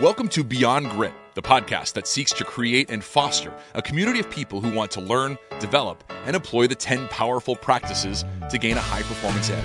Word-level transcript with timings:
Welcome 0.00 0.26
to 0.30 0.42
Beyond 0.42 0.90
Grit, 0.90 1.12
the 1.34 1.40
podcast 1.40 1.92
that 1.92 2.08
seeks 2.08 2.32
to 2.32 2.44
create 2.44 2.90
and 2.90 3.02
foster 3.02 3.54
a 3.74 3.80
community 3.80 4.18
of 4.18 4.28
people 4.28 4.60
who 4.60 4.74
want 4.74 4.90
to 4.90 5.00
learn, 5.00 5.38
develop, 5.60 6.02
and 6.26 6.34
employ 6.34 6.66
the 6.66 6.74
10 6.74 7.06
powerful 7.08 7.54
practices 7.54 8.24
to 8.50 8.58
gain 8.58 8.76
a 8.76 8.80
high 8.80 9.02
performance 9.02 9.50
edge. 9.50 9.64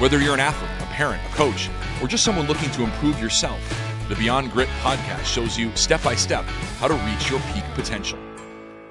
Whether 0.00 0.18
you're 0.18 0.34
an 0.34 0.40
athlete, 0.40 0.68
a 0.80 0.92
parent, 0.92 1.22
a 1.24 1.34
coach, 1.36 1.70
or 2.02 2.08
just 2.08 2.24
someone 2.24 2.48
looking 2.48 2.68
to 2.72 2.82
improve 2.82 3.20
yourself, 3.20 3.60
the 4.08 4.16
Beyond 4.16 4.50
Grit 4.50 4.68
podcast 4.80 5.24
shows 5.24 5.56
you 5.56 5.74
step 5.76 6.02
by 6.02 6.16
step 6.16 6.44
how 6.80 6.88
to 6.88 6.94
reach 6.94 7.30
your 7.30 7.40
peak 7.54 7.64
potential. 7.74 8.18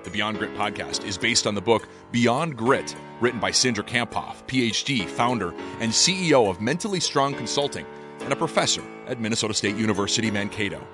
The 0.04 0.10
Beyond 0.12 0.38
Grit 0.38 0.56
podcast 0.56 1.04
is 1.04 1.18
based 1.18 1.46
on 1.46 1.56
the 1.56 1.62
book 1.62 1.90
Beyond 2.14 2.56
Grit, 2.56 2.96
written 3.20 3.42
by 3.42 3.52
Cindra 3.52 3.86
Kamphoff, 3.86 4.48
PhD, 4.48 5.06
founder, 5.06 5.54
and 5.82 5.92
CEO 5.92 6.50
of 6.50 6.62
Mentally 6.62 7.02
Strong 7.02 7.36
Consulting 7.36 7.86
and 8.22 8.32
a 8.32 8.36
professor 8.36 8.84
at 9.10 9.20
Minnesota 9.20 9.54
State 9.54 9.76
University 9.76 10.32
Mankato. 10.32 10.88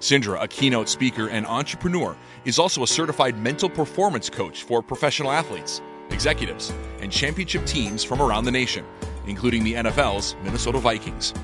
Cindra, 0.00 0.42
a 0.42 0.48
keynote 0.48 0.88
speaker 0.88 1.28
and 1.28 1.46
entrepreneur, 1.46 2.16
is 2.44 2.58
also 2.58 2.82
a 2.82 2.86
certified 2.86 3.36
mental 3.38 3.68
performance 3.68 4.30
coach 4.30 4.62
for 4.62 4.82
professional 4.82 5.30
athletes, 5.30 5.82
executives, 6.10 6.72
and 7.00 7.12
championship 7.12 7.64
teams 7.66 8.02
from 8.04 8.22
around 8.22 8.44
the 8.44 8.50
nation, 8.50 8.84
including 9.26 9.64
the 9.64 9.74
NFL's 9.74 10.36
Minnesota 10.42 10.78
Vikings. 10.78 11.34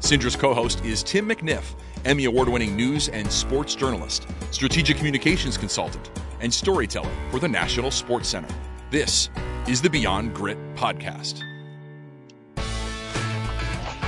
Cindra's 0.00 0.36
co 0.36 0.54
host 0.54 0.84
is 0.84 1.02
Tim 1.02 1.28
McNiff, 1.28 1.74
Emmy 2.04 2.24
Award 2.24 2.48
winning 2.48 2.76
news 2.76 3.08
and 3.08 3.30
sports 3.30 3.74
journalist, 3.74 4.26
strategic 4.50 4.96
communications 4.96 5.58
consultant, 5.58 6.10
and 6.40 6.52
storyteller 6.52 7.10
for 7.30 7.38
the 7.38 7.48
National 7.48 7.90
Sports 7.90 8.28
Center. 8.28 8.54
This 8.90 9.30
is 9.68 9.82
the 9.82 9.90
Beyond 9.90 10.34
Grit 10.34 10.58
podcast. 10.74 11.49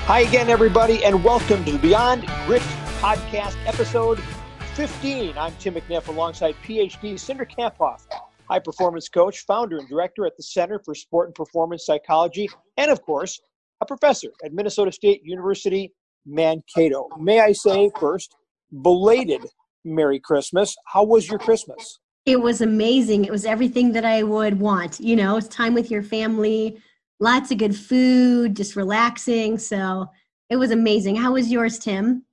Hi 0.06 0.22
again, 0.22 0.50
everybody, 0.50 1.04
and 1.04 1.22
welcome 1.22 1.64
to 1.64 1.70
the 1.70 1.78
Beyond 1.78 2.26
Grit 2.44 2.60
podcast, 3.00 3.56
episode 3.66 4.18
15. 4.74 5.38
I'm 5.38 5.54
Tim 5.60 5.74
McNiff 5.74 6.08
alongside 6.08 6.56
PhD 6.66 7.14
Cindra 7.14 7.48
Kamphoff, 7.48 8.02
high 8.50 8.58
performance 8.58 9.08
coach, 9.08 9.44
founder, 9.46 9.78
and 9.78 9.88
director 9.88 10.26
at 10.26 10.36
the 10.36 10.42
Center 10.42 10.80
for 10.84 10.96
Sport 10.96 11.28
and 11.28 11.34
Performance 11.36 11.86
Psychology, 11.86 12.48
and 12.76 12.90
of 12.90 13.00
course, 13.02 13.40
a 13.80 13.86
professor 13.86 14.30
at 14.44 14.52
Minnesota 14.52 14.90
State 14.90 15.22
University 15.24 15.92
Mankato. 16.26 17.08
May 17.16 17.38
I 17.38 17.52
say 17.52 17.88
first, 17.98 18.34
belated 18.82 19.46
Merry 19.84 20.18
Christmas. 20.18 20.74
How 20.84 21.04
was 21.04 21.28
your 21.28 21.38
Christmas? 21.38 22.00
It 22.26 22.40
was 22.40 22.60
amazing. 22.60 23.24
It 23.24 23.30
was 23.30 23.44
everything 23.44 23.92
that 23.92 24.04
I 24.04 24.24
would 24.24 24.58
want. 24.58 24.98
You 24.98 25.14
know, 25.14 25.36
it's 25.36 25.46
time 25.48 25.74
with 25.74 25.92
your 25.92 26.02
family, 26.02 26.82
lots 27.20 27.50
of 27.50 27.58
good 27.58 27.76
food, 27.76 28.56
just 28.56 28.76
relaxing. 28.76 29.58
So 29.58 30.06
it 30.50 30.56
was 30.56 30.70
amazing. 30.70 31.16
How 31.16 31.32
was 31.32 31.50
yours, 31.50 31.78
Tim? 31.78 32.24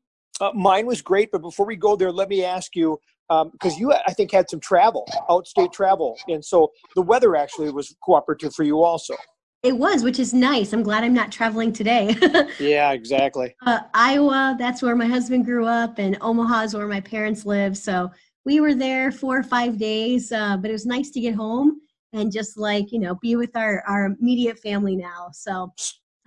Uh, 0.42 0.52
mine 0.54 0.86
was 0.86 1.02
great, 1.02 1.32
but 1.32 1.42
before 1.42 1.66
we 1.66 1.76
go 1.76 1.96
there, 1.96 2.12
let 2.12 2.30
me 2.30 2.44
ask 2.44 2.76
you 2.76 3.00
because 3.28 3.74
um, 3.74 3.80
you, 3.80 3.94
I 3.94 4.14
think, 4.14 4.32
had 4.32 4.50
some 4.50 4.60
travel, 4.60 5.08
outstate 5.30 5.72
travel, 5.72 6.18
and 6.28 6.44
so 6.44 6.72
the 6.96 7.02
weather 7.02 7.36
actually 7.36 7.70
was 7.72 7.96
cooperative 8.04 8.56
for 8.56 8.64
you 8.64 8.82
also. 8.82 9.16
It 9.62 9.78
was, 9.78 10.04
which 10.04 10.20
is 10.20 10.34
nice. 10.34 10.74
I'm 10.74 10.84
glad 10.84 11.04
I'm 11.04 11.14
not 11.14 11.32
traveling 11.32 11.74
today. 11.74 12.16
yeah, 12.60 12.92
exactly. 12.94 13.54
Uh, 13.66 13.82
Iowa, 13.94 14.56
that's 14.58 14.82
where 14.82 14.96
my 14.96 15.06
husband 15.06 15.46
grew 15.46 15.68
up, 15.68 16.00
and 16.00 16.18
Omaha 16.22 16.64
is 16.64 16.74
where 16.74 16.88
my 16.88 17.02
parents 17.02 17.46
live. 17.46 17.78
So 17.78 18.10
we 18.46 18.62
were 18.62 18.74
there 18.74 19.12
four 19.12 19.38
or 19.38 19.44
five 19.44 19.78
days, 19.78 20.32
uh, 20.32 20.58
but 20.58 20.70
it 20.70 20.74
was 20.74 20.86
nice 20.86 21.12
to 21.12 21.20
get 21.20 21.36
home 21.36 21.82
and 22.14 22.32
just 22.32 22.58
like 22.58 22.92
you 22.92 23.00
know 23.00 23.16
be 23.22 23.36
with 23.36 23.56
our 23.56 23.84
our 23.88 24.06
immediate 24.06 24.60
family 24.60 24.96
now 24.96 25.30
so 25.32 25.72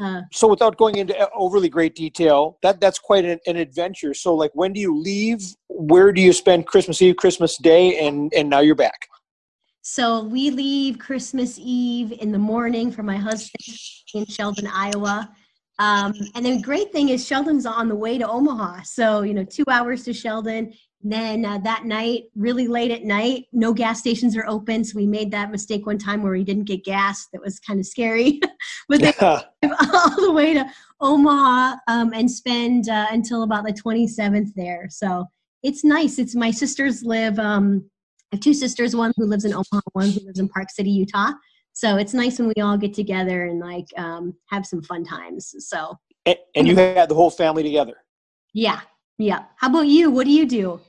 uh, 0.03 0.23
so 0.33 0.49
without 0.49 0.77
going 0.77 0.97
into 0.97 1.15
overly 1.33 1.69
great 1.69 1.95
detail 1.95 2.59
that 2.63 2.81
that's 2.81 2.99
quite 2.99 3.25
an, 3.25 3.39
an, 3.47 3.57
adventure. 3.57 4.15
So 4.15 4.35
like 4.35 4.51
when 4.55 4.73
do 4.73 4.81
you 4.81 4.99
leave? 4.99 5.43
Where 5.69 6.13
do 6.13 6.21
you 6.21 6.33
spend 6.33 6.67
christmas 6.67 7.01
eve 7.01 7.17
christmas 7.17 7.57
day 7.59 8.05
and 8.07 8.33
and 8.35 8.49
now 8.49 8.61
you're 8.61 8.75
back? 8.75 9.07
So 9.83 10.25
we 10.25 10.51
leave 10.51 10.99
christmas 10.99 11.59
eve 11.61 12.13
in 12.21 12.33
the 12.33 12.39
morning 12.39 12.91
for 12.91 13.03
my 13.03 13.17
husband 13.17 13.77
in 14.15 14.27
sheldon 14.27 14.67
iowa. 14.67 15.31
Um, 15.79 16.15
and 16.35 16.47
the 16.47 16.61
great 16.61 16.93
thing 16.93 17.11
is 17.11 17.25
sheldon's 17.25 17.67
on 17.67 17.89
the 17.89 17.95
way 17.95 18.19
to 18.19 18.29
omaha. 18.29 18.83
So 18.83 19.23
you 19.23 19.35
know 19.35 19.45
two 19.45 19.65
hours 19.71 20.05
to 20.05 20.13
sheldon 20.13 20.73
then 21.03 21.45
uh, 21.45 21.59
that 21.59 21.85
night, 21.85 22.25
really 22.37 22.69
late 22.69 22.91
at 22.91 23.05
night, 23.05 23.47
no 23.53 23.73
gas 23.73 23.99
stations 23.99 24.37
are 24.37 24.47
open. 24.47 24.85
So 24.85 24.97
we 24.97 25.07
made 25.07 25.31
that 25.33 25.51
mistake 25.51 25.87
one 25.87 25.99
time 25.99 26.23
where 26.23 26.33
we 26.33 26.45
didn't 26.45 26.65
get 26.65 26.85
gas. 26.85 27.29
That 27.33 27.43
was 27.43 27.59
kind 27.59 27.81
of 27.81 27.87
scary. 27.87 28.41
but 28.89 29.01
yeah. 29.01 29.43
all 29.95 30.21
the 30.21 30.33
way 30.33 30.55
to 30.55 30.67
Omaha 31.01 31.77
um, 31.89 32.13
and 32.13 32.31
spend 32.31 32.89
uh, 32.89 33.07
until 33.11 33.43
about 33.43 33.65
the 33.65 33.73
27th 33.73 34.55
there. 34.55 34.87
So 34.91 35.27
it's 35.63 35.85
nice. 35.85 36.19
It's 36.19 36.35
my 36.35 36.51
sisters 36.51 37.03
live. 37.03 37.39
Um, 37.39 37.89
I 38.33 38.37
have 38.37 38.41
two 38.41 38.55
sisters, 38.55 38.95
one 38.95 39.13
who 39.17 39.27
lives 39.27 39.45
in 39.45 39.53
Omaha, 39.53 39.81
one 39.93 40.11
who 40.11 40.21
lives 40.25 40.39
in 40.39 40.49
Park 40.49 40.71
City, 40.71 40.91
Utah. 40.91 41.33
So 41.73 41.97
it's 41.97 42.15
nice 42.15 42.39
when 42.39 42.49
we 42.55 42.63
all 42.63 42.77
get 42.77 42.95
together 42.95 43.47
and 43.47 43.59
like 43.59 43.87
um, 43.97 44.35
have 44.51 44.67
some 44.67 44.83
fun 44.83 45.05
times. 45.05 45.55
So 45.59 45.97
and, 46.27 46.37
and 46.55 46.69
you 46.69 46.77
had 46.77 47.09
the 47.09 47.15
whole 47.15 47.31
family 47.31 47.63
together. 47.63 47.97
Yeah, 48.53 48.81
yeah. 49.19 49.45
How 49.57 49.69
about 49.69 49.87
you? 49.87 50.11
What 50.11 50.25
do 50.25 50.31
you 50.31 50.47
do? 50.47 50.81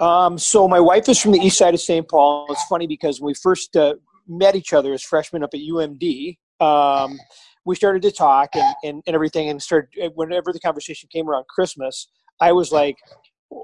Um, 0.00 0.38
so 0.38 0.68
my 0.68 0.80
wife 0.80 1.08
is 1.08 1.20
from 1.20 1.32
the 1.32 1.38
east 1.38 1.58
side 1.58 1.74
of 1.74 1.80
St. 1.80 2.08
Paul. 2.08 2.46
It's 2.50 2.64
funny 2.64 2.86
because 2.86 3.20
when 3.20 3.28
we 3.28 3.34
first 3.34 3.76
uh, 3.76 3.94
met 4.26 4.54
each 4.54 4.72
other 4.72 4.92
as 4.92 5.02
freshmen 5.02 5.42
up 5.42 5.50
at 5.54 5.60
UMD, 5.60 6.36
um, 6.60 7.18
we 7.64 7.74
started 7.74 8.02
to 8.02 8.12
talk 8.12 8.50
and, 8.54 8.74
and, 8.84 9.02
and 9.06 9.14
everything 9.14 9.50
and 9.50 9.62
started 9.62 10.12
whenever 10.14 10.52
the 10.52 10.60
conversation 10.60 11.08
came 11.12 11.28
around 11.28 11.46
Christmas, 11.48 12.08
I 12.40 12.52
was 12.52 12.72
like, 12.72 12.96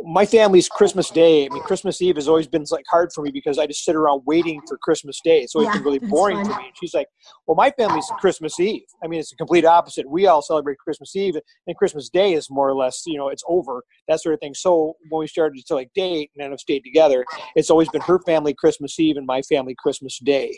my 0.05 0.25
family's 0.25 0.69
Christmas 0.69 1.11
Day. 1.11 1.47
I 1.47 1.49
mean, 1.50 1.62
Christmas 1.62 2.00
Eve 2.00 2.17
has 2.17 2.28
always 2.28 2.47
been 2.47 2.65
like 2.71 2.84
hard 2.91 3.11
for 3.12 3.22
me 3.22 3.31
because 3.31 3.59
I 3.59 3.67
just 3.67 3.84
sit 3.84 3.95
around 3.95 4.22
waiting 4.25 4.61
for 4.67 4.78
Christmas 4.78 5.21
Day. 5.22 5.41
It's 5.41 5.55
always 5.55 5.69
yeah, 5.69 5.75
been 5.75 5.83
really 5.84 5.99
boring 5.99 6.43
to 6.43 6.49
me. 6.49 6.55
And 6.55 6.72
she's 6.81 6.95
like, 6.95 7.09
"Well, 7.47 7.55
my 7.55 7.71
family's 7.71 8.11
Christmas 8.19 8.59
Eve. 8.59 8.84
I 9.03 9.09
mean, 9.09 9.21
it's 9.21 9.31
the 9.31 9.37
complete 9.37 9.65
opposite. 9.65 10.09
We 10.09 10.27
all 10.27 10.43
celebrate 10.43 10.78
Christmas 10.78 11.15
Eve, 11.15 11.37
and 11.67 11.77
Christmas 11.77 12.09
Day 12.09 12.33
is 12.33 12.49
more 12.50 12.69
or 12.69 12.75
less, 12.75 13.03
you 13.06 13.19
know, 13.19 13.28
it's 13.28 13.44
over 13.49 13.83
that 14.09 14.21
sort 14.23 14.34
of 14.34 14.41
thing." 14.41 14.55
So 14.55 14.94
when 15.11 15.21
we 15.21 15.27
started 15.27 15.65
to 15.67 15.75
like 15.75 15.91
date 15.94 16.31
and 16.34 16.43
then 16.43 16.50
have 16.50 16.61
stayed 16.61 16.84
together, 16.84 17.25
it's 17.55 17.71
always 17.71 17.89
been 17.91 18.03
her 18.03 18.19
family 18.21 18.55
Christmas 18.55 18.99
Eve 18.99 19.17
and 19.17 19.27
my 19.27 19.43
family 19.43 19.75
Christmas 19.78 20.19
Day. 20.19 20.55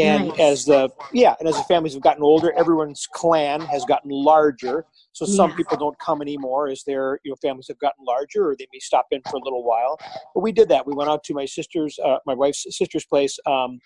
And 0.00 0.28
nice. 0.28 0.40
as 0.40 0.64
the 0.64 0.90
yeah, 1.12 1.34
and 1.38 1.48
as 1.48 1.56
the 1.56 1.64
families 1.64 1.94
have 1.94 2.02
gotten 2.02 2.22
older, 2.22 2.52
everyone's 2.56 3.06
clan 3.12 3.60
has 3.62 3.84
gotten 3.84 4.10
larger. 4.10 4.86
So 5.12 5.26
some 5.26 5.50
yeah. 5.50 5.56
people 5.56 5.76
don't 5.76 5.98
come 5.98 6.22
anymore 6.22 6.68
as 6.68 6.82
their 6.84 7.20
you 7.24 7.30
know 7.30 7.36
families 7.42 7.68
have 7.68 7.78
gotten 7.78 8.04
larger, 8.04 8.48
or 8.48 8.56
they 8.56 8.66
may 8.72 8.78
stop 8.78 9.06
in 9.10 9.20
for 9.28 9.36
a 9.36 9.42
little 9.42 9.64
while. 9.64 9.98
But 10.34 10.40
we 10.40 10.52
did 10.52 10.68
that. 10.70 10.86
We 10.86 10.94
went 10.94 11.10
out 11.10 11.24
to 11.24 11.34
my 11.34 11.44
sister's, 11.44 11.98
uh, 12.04 12.18
my 12.26 12.34
wife's 12.34 12.66
sister's 12.76 13.04
place 13.04 13.38
um, 13.46 13.80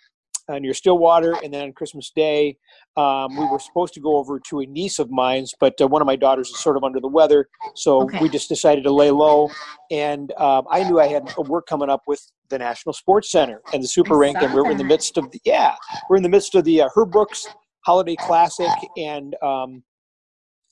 uh, 0.49 0.59
near 0.59 0.75
Stillwater, 0.75 1.35
and 1.43 1.53
then 1.53 1.63
on 1.63 1.73
Christmas 1.73 2.11
Day, 2.15 2.57
um, 2.97 3.37
we 3.37 3.47
were 3.47 3.59
supposed 3.59 3.95
to 3.95 4.01
go 4.01 4.17
over 4.17 4.39
to 4.49 4.61
a 4.61 4.67
niece 4.67 4.99
of 4.99 5.11
mine's, 5.11 5.55
but 5.59 5.81
uh, 5.81 5.89
one 5.89 6.03
of 6.03 6.07
my 6.07 6.17
daughters 6.17 6.51
is 6.51 6.59
sort 6.59 6.77
of 6.77 6.85
under 6.85 7.01
the 7.01 7.09
weather, 7.09 7.49
so 7.75 8.03
okay. 8.03 8.19
we 8.21 8.29
just 8.29 8.49
decided 8.49 8.85
to 8.85 8.93
lay 8.93 9.11
low. 9.11 9.51
And 9.91 10.33
um, 10.33 10.67
I 10.71 10.85
knew 10.85 11.01
I 11.01 11.07
had 11.07 11.35
work 11.37 11.67
coming 11.67 11.89
up 11.89 12.03
with 12.07 12.31
the 12.55 12.59
National 12.59 12.93
Sports 12.93 13.31
Center 13.31 13.61
and 13.73 13.83
the 13.83 13.89
Super 13.89 14.17
Rink, 14.17 14.41
and 14.41 14.55
we're 14.55 14.71
in 14.71 14.79
the 14.79 14.85
midst 14.85 15.19
of 15.19 15.31
the 15.33 15.41
yeah, 15.45 15.75
we're 16.09 16.17
in 16.17 16.23
the 16.23 16.29
midst 16.29 16.55
of 16.55 16.65
the 16.65 16.83
uh, 16.83 16.89
Herb 16.95 17.11
Brooks 17.11 17.49
Holiday 17.85 18.15
Classic, 18.17 18.71
and 18.97 19.35
um, 19.43 19.83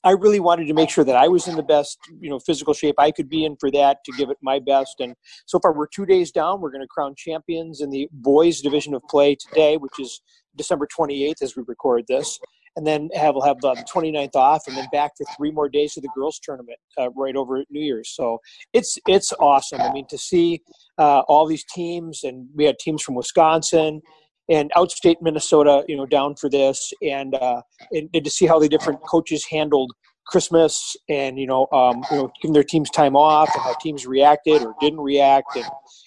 I 0.05 0.11
really 0.11 0.39
wanted 0.39 0.67
to 0.67 0.73
make 0.73 0.89
sure 0.89 1.03
that 1.03 1.17
I 1.17 1.27
was 1.27 1.47
in 1.47 1.57
the 1.57 1.63
best, 1.63 1.97
you 2.21 2.29
know, 2.29 2.39
physical 2.39 2.73
shape 2.73 2.95
I 2.97 3.11
could 3.11 3.29
be 3.29 3.43
in 3.43 3.57
for 3.57 3.69
that 3.71 3.97
to 4.05 4.13
give 4.17 4.29
it 4.29 4.37
my 4.41 4.59
best. 4.59 4.95
And 4.99 5.13
so 5.45 5.59
far, 5.59 5.73
we're 5.73 5.87
two 5.87 6.05
days 6.05 6.31
down. 6.31 6.61
We're 6.61 6.71
going 6.71 6.81
to 6.81 6.87
crown 6.87 7.15
champions 7.17 7.81
in 7.81 7.89
the 7.89 8.07
boys 8.11 8.61
division 8.61 8.93
of 8.93 9.01
play 9.09 9.35
today, 9.35 9.75
which 9.75 9.99
is 9.99 10.21
December 10.55 10.87
28th 10.87 11.41
as 11.41 11.55
we 11.55 11.63
record 11.67 12.05
this. 12.07 12.39
And 12.75 12.87
then 12.87 13.09
have 13.13 13.35
we'll 13.35 13.43
have 13.43 13.57
uh, 13.63 13.75
the 13.75 13.85
29th 13.93 14.35
off, 14.35 14.67
and 14.67 14.75
then 14.75 14.87
back 14.91 15.11
for 15.15 15.25
three 15.37 15.51
more 15.51 15.69
days 15.69 15.95
of 15.95 16.01
the 16.01 16.09
girls' 16.15 16.39
tournament 16.41 16.79
uh, 16.97 17.11
right 17.11 17.35
over 17.35 17.57
at 17.57 17.67
New 17.69 17.81
Year's. 17.81 18.09
So 18.09 18.39
it's 18.73 18.97
it's 19.07 19.31
awesome. 19.39 19.79
I 19.79 19.93
mean, 19.93 20.07
to 20.07 20.17
see 20.17 20.61
uh, 20.97 21.19
all 21.27 21.45
these 21.45 21.65
teams, 21.65 22.23
and 22.23 22.47
we 22.55 22.65
had 22.65 22.79
teams 22.79 23.03
from 23.03 23.13
Wisconsin, 23.13 24.01
and 24.49 24.71
outstate 24.75 25.17
Minnesota, 25.21 25.83
you 25.87 25.95
know, 25.95 26.05
down 26.05 26.35
for 26.35 26.49
this, 26.49 26.91
and, 27.01 27.35
uh, 27.35 27.61
and, 27.91 28.09
and 28.13 28.23
to 28.25 28.29
see 28.29 28.45
how 28.45 28.59
the 28.59 28.67
different 28.67 29.01
coaches 29.03 29.45
handled 29.45 29.91
Christmas, 30.25 30.95
and 31.09 31.37
you 31.37 31.45
know, 31.45 31.67
um, 31.71 32.03
you 32.11 32.17
know, 32.17 32.31
giving 32.41 32.53
their 32.53 32.63
teams 32.63 32.89
time 32.89 33.15
off, 33.15 33.49
and 33.53 33.63
how 33.63 33.73
teams 33.81 34.05
reacted 34.05 34.61
or 34.63 34.75
didn't 34.79 34.99
react, 34.99 35.55
and 35.55 35.65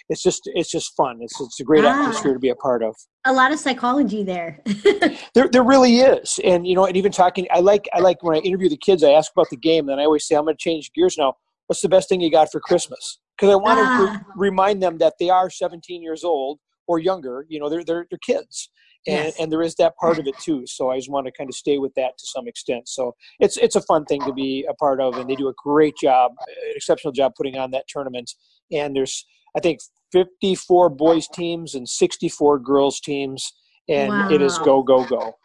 it's 0.08 0.22
just 0.22 0.42
it's 0.54 0.70
just 0.70 0.94
fun. 0.96 1.18
It's 1.20 1.40
it's 1.40 1.60
a 1.60 1.64
great 1.64 1.84
ah, 1.84 2.02
atmosphere 2.02 2.32
to 2.32 2.38
be 2.38 2.48
a 2.48 2.54
part 2.54 2.82
of. 2.82 2.94
A 3.24 3.32
lot 3.32 3.52
of 3.52 3.58
psychology 3.58 4.22
there. 4.22 4.62
there 5.34 5.48
there 5.48 5.62
really 5.62 6.00
is, 6.00 6.40
and 6.44 6.66
you 6.66 6.74
know, 6.74 6.86
and 6.86 6.96
even 6.96 7.12
talking, 7.12 7.46
I 7.50 7.60
like 7.60 7.88
I 7.92 8.00
like 8.00 8.22
when 8.22 8.36
I 8.36 8.40
interview 8.40 8.68
the 8.68 8.76
kids, 8.76 9.02
I 9.04 9.10
ask 9.10 9.32
about 9.32 9.50
the 9.50 9.56
game, 9.56 9.88
and 9.88 10.00
I 10.00 10.04
always 10.04 10.26
say, 10.26 10.34
I'm 10.34 10.44
going 10.44 10.56
to 10.56 10.62
change 10.62 10.92
gears 10.92 11.16
now. 11.18 11.34
What's 11.66 11.82
the 11.82 11.88
best 11.88 12.08
thing 12.08 12.20
you 12.20 12.30
got 12.30 12.50
for 12.52 12.60
Christmas? 12.60 13.18
Because 13.36 13.52
I 13.52 13.56
want 13.56 13.80
ah. 13.80 13.98
to 13.98 14.12
re- 14.12 14.48
remind 14.48 14.82
them 14.82 14.98
that 14.98 15.14
they 15.18 15.28
are 15.30 15.50
17 15.50 16.02
years 16.02 16.24
old 16.24 16.60
or 16.86 16.98
younger. 16.98 17.44
You 17.48 17.60
know, 17.60 17.68
they're 17.68 17.84
they're, 17.84 18.06
they're 18.10 18.18
kids, 18.18 18.70
and, 19.06 19.26
Yes. 19.26 19.36
and 19.40 19.50
there 19.52 19.62
is 19.62 19.74
that 19.76 19.96
part 19.96 20.18
of 20.18 20.26
it 20.26 20.36
too. 20.40 20.66
So 20.66 20.90
I 20.90 20.96
just 20.96 21.10
want 21.10 21.26
to 21.26 21.32
kind 21.32 21.48
of 21.50 21.54
stay 21.54 21.78
with 21.78 21.94
that 21.94 22.18
to 22.18 22.26
some 22.26 22.46
extent. 22.48 22.88
So 22.88 23.14
it's 23.40 23.56
it's 23.56 23.76
a 23.76 23.80
fun 23.82 24.04
thing 24.04 24.20
to 24.22 24.32
be 24.32 24.66
a 24.68 24.74
part 24.74 25.00
of, 25.00 25.16
and 25.16 25.28
they 25.28 25.36
do 25.36 25.48
a 25.48 25.54
great 25.62 25.96
job, 25.96 26.32
an 26.46 26.72
exceptional 26.74 27.12
job 27.12 27.32
putting 27.36 27.56
on 27.56 27.70
that 27.72 27.84
tournament. 27.88 28.30
And 28.72 28.94
there's 28.94 29.24
I 29.56 29.60
think 29.60 29.80
54 30.12 30.90
boys 30.90 31.28
teams 31.28 31.74
and 31.74 31.88
64 31.88 32.58
girls 32.60 33.00
teams, 33.00 33.52
and 33.88 34.30
it 34.32 34.42
is 34.42 34.58
go 34.58 34.82
go 34.82 35.04
go. 35.04 35.36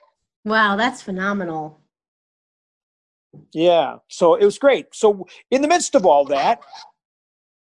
Wow, 0.45 0.75
that's 0.75 1.01
phenomenal. 1.01 1.79
Yeah. 3.53 3.97
So 4.09 4.35
it 4.35 4.43
was 4.43 4.57
great. 4.57 4.87
So 4.93 5.25
in 5.51 5.61
the 5.61 5.67
midst 5.67 5.95
of 5.95 6.05
all 6.05 6.25
that, 6.25 6.59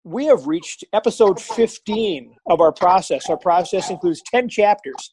we 0.04 0.24
have 0.26 0.46
reached 0.46 0.84
episode 0.92 1.40
15 1.40 2.34
of 2.46 2.60
our 2.60 2.72
process. 2.72 3.28
Our 3.28 3.36
process 3.36 3.90
includes 3.90 4.22
10 4.26 4.48
chapters. 4.48 5.12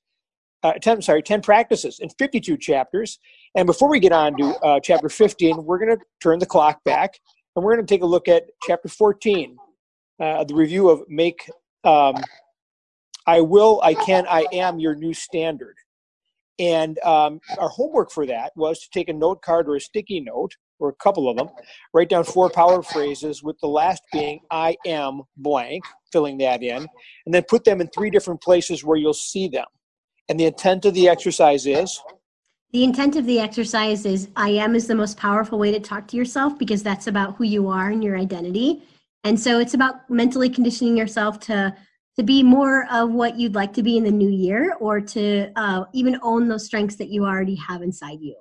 Uh, 0.63 0.73
10, 0.73 1.01
sorry, 1.03 1.21
10 1.21 1.41
practices 1.41 1.99
and 1.99 2.11
52 2.17 2.57
chapters. 2.57 3.19
And 3.55 3.67
before 3.67 3.89
we 3.89 3.99
get 3.99 4.11
on 4.11 4.35
to 4.37 4.55
uh, 4.63 4.79
chapter 4.79 5.07
15, 5.07 5.63
we're 5.63 5.77
going 5.77 5.95
to 5.95 6.03
turn 6.21 6.39
the 6.39 6.45
clock 6.45 6.83
back 6.83 7.19
and 7.55 7.63
we're 7.63 7.75
going 7.75 7.85
to 7.85 7.93
take 7.93 8.01
a 8.01 8.07
look 8.07 8.27
at 8.27 8.43
chapter 8.63 8.87
14, 8.87 9.55
uh, 10.19 10.43
the 10.43 10.55
review 10.55 10.89
of 10.89 11.03
Make 11.07 11.49
um, 11.83 12.15
I 13.25 13.41
Will, 13.41 13.81
I 13.83 13.93
Can, 13.93 14.25
I 14.27 14.45
Am 14.53 14.79
Your 14.79 14.95
New 14.95 15.13
Standard. 15.13 15.75
And 16.59 16.97
um, 16.99 17.39
our 17.59 17.69
homework 17.69 18.11
for 18.11 18.25
that 18.25 18.51
was 18.55 18.79
to 18.79 18.89
take 18.91 19.09
a 19.09 19.13
note 19.13 19.41
card 19.41 19.67
or 19.67 19.75
a 19.75 19.81
sticky 19.81 20.21
note, 20.21 20.53
or 20.79 20.89
a 20.89 20.95
couple 20.95 21.29
of 21.29 21.37
them, 21.37 21.49
write 21.93 22.09
down 22.09 22.23
four 22.23 22.49
power 22.49 22.81
phrases, 22.83 23.43
with 23.43 23.59
the 23.59 23.67
last 23.67 24.01
being 24.13 24.39
I 24.51 24.77
am 24.85 25.21
blank, 25.35 25.83
filling 26.11 26.37
that 26.39 26.63
in, 26.63 26.87
and 27.25 27.33
then 27.33 27.43
put 27.49 27.63
them 27.63 27.81
in 27.81 27.87
three 27.87 28.09
different 28.09 28.41
places 28.41 28.83
where 28.83 28.97
you'll 28.97 29.13
see 29.13 29.47
them. 29.47 29.65
And 30.29 30.39
the 30.39 30.45
intent 30.45 30.85
of 30.85 30.93
the 30.93 31.07
exercise 31.07 31.65
is 31.65 32.01
The 32.73 32.83
intent 32.83 33.15
of 33.15 33.25
the 33.25 33.39
exercise 33.39 34.05
is 34.05 34.29
I 34.35 34.49
am 34.49 34.75
is 34.75 34.87
the 34.87 34.95
most 34.95 35.17
powerful 35.17 35.57
way 35.57 35.71
to 35.71 35.79
talk 35.79 36.07
to 36.09 36.17
yourself 36.17 36.59
because 36.59 36.83
that's 36.83 37.07
about 37.07 37.35
who 37.37 37.45
you 37.45 37.69
are 37.69 37.89
and 37.89 38.03
your 38.03 38.17
identity. 38.17 38.83
And 39.23 39.39
so 39.39 39.59
it's 39.59 39.73
about 39.73 40.09
mentally 40.09 40.49
conditioning 40.49 40.97
yourself 40.97 41.39
to 41.41 41.75
to 42.17 42.23
be 42.23 42.41
more 42.41 42.87
of 42.91 43.11
what 43.11 43.39
you'd 43.39 43.53
like 43.53 43.71
to 43.73 43.83
be 43.83 43.95
in 43.95 44.03
the 44.03 44.11
new 44.11 44.29
year 44.29 44.75
or 44.79 44.99
to 44.99 45.51
uh, 45.55 45.85
even 45.93 46.19
own 46.23 46.47
those 46.47 46.65
strengths 46.65 46.95
that 46.95 47.09
you 47.09 47.23
already 47.25 47.55
have 47.55 47.83
inside 47.83 48.19
you. 48.21 48.35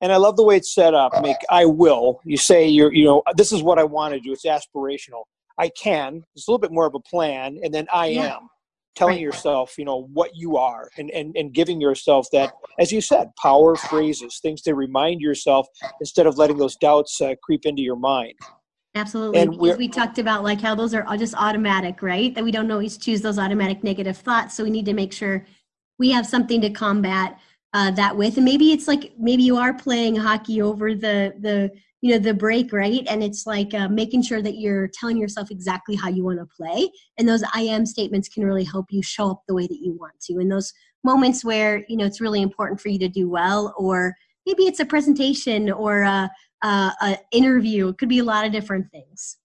and 0.00 0.12
I 0.12 0.16
love 0.16 0.36
the 0.36 0.42
way 0.44 0.56
it's 0.56 0.72
set 0.74 0.94
up. 0.94 1.12
Make 1.22 1.36
I 1.50 1.64
will. 1.64 2.20
You 2.24 2.36
say 2.36 2.66
you're, 2.68 2.92
you 2.92 3.04
know, 3.04 3.22
this 3.36 3.52
is 3.52 3.62
what 3.62 3.78
I 3.78 3.84
want 3.84 4.14
to 4.14 4.20
do. 4.20 4.32
It's 4.32 4.44
aspirational. 4.46 5.24
I 5.58 5.68
can. 5.70 6.22
It's 6.34 6.48
a 6.48 6.50
little 6.50 6.60
bit 6.60 6.72
more 6.72 6.86
of 6.86 6.94
a 6.94 7.00
plan, 7.00 7.58
and 7.62 7.72
then 7.74 7.86
I 7.92 8.06
Yeah. 8.08 8.36
am. 8.36 8.48
Telling 8.94 9.14
Right. 9.14 9.22
yourself, 9.22 9.78
you 9.78 9.86
know, 9.86 10.08
what 10.12 10.32
you 10.34 10.58
are, 10.58 10.90
and, 10.98 11.10
and 11.10 11.34
and 11.34 11.54
giving 11.54 11.80
yourself 11.80 12.26
that, 12.32 12.52
as 12.78 12.92
you 12.92 13.00
said, 13.00 13.30
power 13.40 13.74
phrases, 13.74 14.38
things 14.42 14.60
to 14.62 14.74
remind 14.74 15.22
yourself 15.22 15.66
instead 16.00 16.26
of 16.26 16.36
letting 16.36 16.58
those 16.58 16.76
doubts 16.76 17.18
uh, 17.20 17.34
creep 17.42 17.64
into 17.64 17.80
your 17.80 17.96
mind. 17.96 18.34
Absolutely. 18.94 19.40
And 19.40 19.56
we 19.56 19.88
talked 19.88 20.18
about 20.18 20.44
like 20.44 20.60
how 20.60 20.74
those 20.74 20.92
are 20.92 21.04
all 21.04 21.16
just 21.16 21.34
automatic, 21.36 22.02
right? 22.02 22.34
That 22.34 22.44
we 22.44 22.50
don't 22.52 22.70
always 22.70 22.98
choose 22.98 23.22
those 23.22 23.38
automatic 23.38 23.82
negative 23.82 24.18
thoughts. 24.18 24.54
So 24.54 24.64
we 24.64 24.70
need 24.70 24.84
to 24.84 24.92
make 24.92 25.12
sure 25.14 25.46
we 25.98 26.10
have 26.10 26.26
something 26.26 26.60
to 26.60 26.68
combat 26.68 27.38
uh, 27.72 27.90
that 27.92 28.14
with. 28.14 28.36
And 28.36 28.44
maybe 28.44 28.72
it's 28.72 28.86
like 28.86 29.12
maybe 29.18 29.42
you 29.42 29.56
are 29.56 29.72
playing 29.72 30.16
hockey 30.16 30.60
over 30.60 30.94
the 30.94 31.34
the 31.40 31.70
you 32.02 32.12
know 32.12 32.18
the 32.18 32.34
break, 32.34 32.72
right? 32.72 33.06
And 33.08 33.22
it's 33.22 33.46
like 33.46 33.72
uh, 33.72 33.88
making 33.88 34.22
sure 34.22 34.42
that 34.42 34.58
you're 34.58 34.88
telling 34.88 35.16
yourself 35.16 35.50
exactly 35.50 35.94
how 35.94 36.08
you 36.08 36.24
want 36.24 36.40
to 36.40 36.46
play. 36.46 36.90
And 37.16 37.28
those 37.28 37.44
I 37.54 37.62
am 37.62 37.86
statements 37.86 38.28
can 38.28 38.44
really 38.44 38.64
help 38.64 38.86
you 38.90 39.02
show 39.02 39.30
up 39.30 39.42
the 39.46 39.54
way 39.54 39.68
that 39.68 39.78
you 39.80 39.96
want 39.98 40.20
to. 40.22 40.40
In 40.40 40.48
those 40.48 40.72
moments 41.04 41.44
where 41.44 41.84
you 41.88 41.96
know 41.96 42.04
it's 42.04 42.20
really 42.20 42.42
important 42.42 42.80
for 42.80 42.88
you 42.88 42.98
to 42.98 43.08
do 43.08 43.30
well, 43.30 43.72
or 43.78 44.14
maybe 44.46 44.64
it's 44.64 44.80
a 44.80 44.84
presentation 44.84 45.70
or 45.70 46.02
a, 46.02 46.28
a, 46.64 46.92
a 47.02 47.18
interview. 47.30 47.88
It 47.88 47.98
could 47.98 48.08
be 48.08 48.18
a 48.18 48.24
lot 48.24 48.44
of 48.44 48.52
different 48.52 48.90
things. 48.90 49.38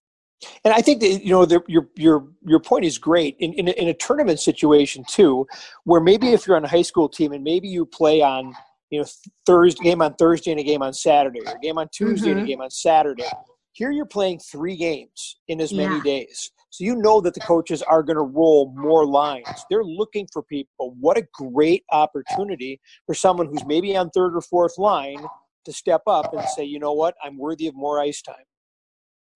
And 0.64 0.74
I 0.74 0.82
think 0.82 1.02
that 1.02 1.24
you 1.24 1.32
know 1.32 1.46
the, 1.46 1.62
your 1.68 1.88
your 1.96 2.28
your 2.44 2.60
point 2.60 2.86
is 2.86 2.98
great 2.98 3.36
in 3.40 3.54
in 3.54 3.68
in 3.68 3.88
a 3.88 3.94
tournament 3.94 4.40
situation 4.40 5.04
too, 5.08 5.46
where 5.84 6.02
maybe 6.02 6.34
if 6.34 6.48
you're 6.48 6.58
on 6.58 6.66
a 6.66 6.68
high 6.68 6.82
school 6.82 7.08
team 7.08 7.34
and 7.34 7.44
maybe 7.44 7.68
you 7.68 7.86
play 7.86 8.24
on 8.24 8.56
you 8.90 9.00
know 9.00 9.06
Thursday 9.46 9.84
game 9.84 10.02
on 10.02 10.14
Thursday 10.16 10.52
and 10.52 10.60
a 10.60 10.64
game 10.64 10.82
on 10.82 10.94
Saturday, 10.94 11.42
or 11.46 11.56
a 11.56 11.60
game 11.60 11.78
on 11.78 11.88
Tuesday 11.92 12.32
and 12.32 12.40
a 12.40 12.44
Mhm. 12.44 12.48
game 12.48 12.62
on 12.62 12.70
Saturday. 12.70 13.30
Here 13.74 13.92
you're 13.92 14.06
playing 14.06 14.40
three 14.40 14.76
games 14.76 15.38
in 15.48 15.62
as 15.62 15.74
many 15.74 15.96
Yeah. 15.96 16.02
days, 16.02 16.52
so 16.70 16.84
you 16.84 16.96
know 16.96 17.22
that 17.22 17.34
the 17.34 17.40
coaches 17.42 17.84
are 17.84 18.02
going 18.02 18.18
to 18.18 18.24
roll 18.24 18.74
more 18.76 19.06
lines. 19.06 19.48
They're 19.70 19.84
looking 19.84 20.28
for 20.34 20.42
people. 20.42 20.96
What 21.00 21.18
a 21.18 21.28
great 21.34 21.84
opportunity 21.92 22.80
for 23.06 23.14
someone 23.14 23.48
who's 23.48 23.66
maybe 23.66 23.96
on 23.96 24.10
third 24.10 24.36
or 24.36 24.42
fourth 24.42 24.78
line 24.78 25.28
to 25.66 25.74
step 25.74 26.02
up 26.08 26.34
and 26.34 26.42
say, 26.50 26.64
you 26.64 26.80
know 26.80 26.94
what, 26.94 27.16
I'm 27.24 27.38
worthy 27.38 27.68
of 27.68 27.76
more 27.76 28.00
ice 28.00 28.22
time. 28.22 28.46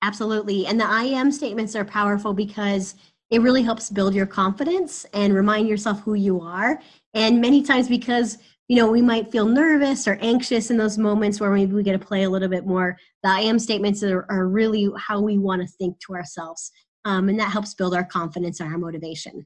Absolutely. 0.02 0.66
And 0.66 0.80
the 0.80 0.86
I 0.88 1.04
am 1.04 1.32
statements 1.32 1.76
are 1.76 1.86
powerful 1.86 2.34
because 2.34 2.96
it 3.30 3.42
really 3.42 3.62
helps 3.62 3.90
build 3.90 4.16
your 4.16 4.26
confidence 4.26 5.06
and 5.14 5.34
remind 5.34 5.68
yourself 5.68 6.00
who 6.02 6.16
you 6.16 6.42
are. 6.42 6.82
And 7.14 7.40
many 7.40 7.62
times, 7.62 7.88
because 7.88 8.40
you 8.72 8.78
know, 8.78 8.90
we 8.90 9.02
might 9.02 9.30
feel 9.30 9.46
nervous 9.46 10.08
or 10.08 10.18
anxious 10.22 10.72
in 10.72 10.78
those 10.78 10.98
moments 10.98 11.42
where 11.42 11.52
maybe 11.52 11.74
we 11.74 11.84
get 11.84 11.92
to 11.92 12.00
play 12.00 12.24
a 12.24 12.30
little 12.30 12.48
bit 12.48 12.66
more. 12.66 12.98
The 13.22 13.28
I 13.28 13.42
am 13.42 13.60
statements 13.60 14.02
are, 14.02 14.26
are 14.30 14.48
really 14.48 14.90
how 14.98 15.20
we 15.20 15.38
want 15.38 15.62
to 15.62 15.68
think 15.68 16.00
to 16.08 16.14
ourselves. 16.14 16.72
Um, 17.04 17.28
and 17.28 17.38
that 17.38 17.52
helps 17.52 17.74
build 17.74 17.94
our 17.94 18.06
confidence 18.06 18.62
and 18.62 18.72
our 18.72 18.78
motivation. 18.78 19.46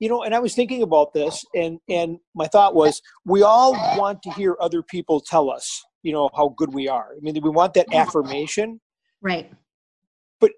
you 0.00 0.08
know 0.10 0.22
and 0.22 0.34
i 0.34 0.38
was 0.38 0.54
thinking 0.54 0.82
about 0.82 1.14
this 1.14 1.46
and 1.54 1.78
and 1.88 2.18
my 2.34 2.46
thought 2.46 2.74
was 2.74 3.00
we 3.24 3.40
all 3.42 3.72
want 3.96 4.22
to 4.22 4.30
hear 4.32 4.54
other 4.60 4.82
people 4.82 5.18
tell 5.18 5.48
us 5.50 5.66
you 6.02 6.12
know 6.12 6.28
how 6.36 6.50
good 6.58 6.74
we 6.74 6.88
are 6.88 7.08
i 7.16 7.20
mean 7.22 7.34
we 7.42 7.48
want 7.48 7.72
that 7.72 7.86
affirmation 7.94 8.78
Right. 9.22 9.50
But 10.42 10.50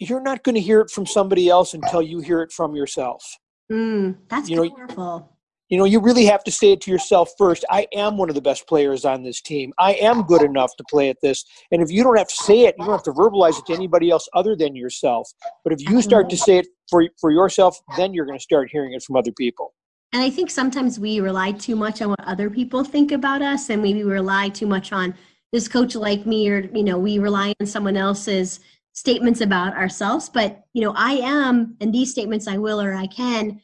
you're 0.00 0.26
not 0.30 0.42
going 0.42 0.56
to 0.56 0.60
hear 0.60 0.80
it 0.80 0.90
from 0.90 1.06
somebody 1.06 1.48
else 1.48 1.72
until 1.72 2.02
you 2.02 2.18
hear 2.18 2.40
it 2.42 2.50
from 2.50 2.74
yourself 2.74 3.22
Mm, 3.70 4.16
that's 4.28 4.48
You 4.48 4.56
know, 4.56 4.70
powerful. 4.70 5.37
You 5.68 5.78
know 5.78 5.84
you 5.84 6.00
really 6.00 6.24
have 6.24 6.42
to 6.44 6.50
say 6.50 6.72
it 6.72 6.80
to 6.80 6.90
yourself 6.90 7.30
first 7.36 7.64
i 7.70 7.86
am 7.92 8.16
one 8.16 8.28
of 8.28 8.34
the 8.34 8.40
best 8.40 8.66
players 8.66 9.04
on 9.04 9.22
this 9.22 9.40
team. 9.40 9.72
I 9.78 9.94
am 9.94 10.22
good 10.22 10.42
enough 10.42 10.76
to 10.76 10.84
play 10.88 11.08
at 11.08 11.18
this. 11.22 11.44
And 11.70 11.82
if 11.82 11.90
you 11.90 12.02
don't 12.02 12.16
have 12.18 12.28
to 12.28 12.34
say 12.34 12.60
it 12.66 12.74
you 12.78 12.84
don't 12.84 12.94
have 12.94 13.02
to 13.04 13.12
verbalize 13.12 13.58
it 13.58 13.66
to 13.66 13.74
anybody 13.74 14.10
else 14.10 14.28
other 14.34 14.56
than 14.56 14.74
yourself. 14.76 15.30
But 15.64 15.72
if 15.72 15.80
you 15.88 16.02
start 16.02 16.28
to 16.30 16.36
mm-hmm. 16.36 16.44
say 16.44 16.58
it 16.58 16.66
for 16.90 17.04
for 17.20 17.30
yourself 17.30 17.78
then 17.96 18.14
you're 18.14 18.26
going 18.26 18.38
to 18.38 18.42
start 18.42 18.68
hearing 18.70 18.94
it 18.94 19.02
from 19.02 19.16
other 19.16 19.32
people. 19.32 19.74
And 20.12 20.22
I 20.22 20.30
think 20.30 20.50
sometimes 20.50 20.98
we 20.98 21.20
rely 21.20 21.52
too 21.52 21.76
much 21.76 22.00
on 22.00 22.10
what 22.10 22.24
other 22.24 22.48
people 22.48 22.82
think 22.82 23.12
about 23.12 23.42
us, 23.42 23.68
and 23.68 23.82
maybe 23.82 24.04
we 24.04 24.10
rely 24.10 24.48
too 24.48 24.66
much 24.66 24.92
on 24.92 25.14
this 25.52 25.68
coach 25.68 25.94
like 25.94 26.24
me, 26.24 26.48
or 26.48 26.60
you 26.74 26.82
know, 26.82 26.98
we 26.98 27.18
rely 27.18 27.52
on 27.60 27.66
someone 27.66 27.96
else's 27.96 28.60
statements 28.94 29.40
about 29.42 29.74
ourselves. 29.74 30.30
But 30.30 30.64
you 30.72 30.82
know, 30.82 30.94
I 30.96 31.12
am, 31.14 31.76
and 31.80 31.92
these 31.92 32.10
statements, 32.10 32.48
I 32.48 32.56
will 32.56 32.80
or 32.80 32.94
I 32.94 33.06
can, 33.06 33.60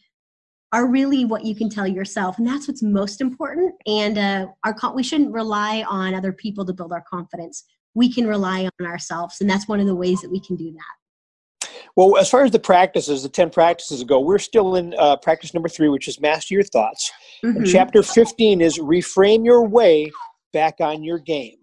are 0.75 0.89
really 0.89 1.25
what 1.25 1.45
you 1.45 1.55
can 1.55 1.71
tell 1.71 1.87
yourself, 1.87 2.37
and 2.37 2.47
that's 2.47 2.67
what's 2.67 2.83
most 2.83 3.21
important. 3.21 3.73
And 3.87 4.19
uh, 4.19 4.47
our 4.65 4.75
con- 4.75 4.97
we 4.97 5.05
shouldn't 5.05 5.33
rely 5.33 5.85
on 5.89 6.15
other 6.15 6.33
people 6.33 6.65
to 6.67 6.73
build 6.73 6.93
our 6.93 7.05
confidence. 7.09 7.63
We 7.95 8.13
can 8.13 8.27
rely 8.27 8.69
on 8.81 8.87
ourselves, 8.87 9.41
and 9.41 9.49
that's 9.49 9.69
one 9.69 9.79
of 9.79 9.87
the 9.87 9.95
ways 9.95 10.21
that 10.23 10.33
we 10.33 10.41
can 10.41 10.57
do 10.57 10.73
that. 10.73 11.69
Well, 11.95 12.17
as 12.19 12.29
far 12.29 12.43
as 12.43 12.51
the 12.51 12.59
practices, 12.59 13.23
the 13.23 13.29
10 13.29 13.51
practices 13.51 14.03
go, 14.03 14.19
we're 14.19 14.41
still 14.41 14.75
in 14.75 14.97
uh, 14.99 15.17
practice 15.19 15.55
number 15.55 15.69
three, 15.69 15.89
which 15.89 16.09
is 16.09 16.21
master 16.21 16.55
your 16.55 16.65
thoughts. 16.65 17.13
Mhm. 17.45 17.71
chapter 17.71 18.03
15 18.03 18.61
is 18.61 18.79
reframe 18.79 19.45
your 19.45 19.65
way 19.69 20.11
back 20.53 20.81
on 20.81 21.05
your 21.05 21.21
game. 21.21 21.59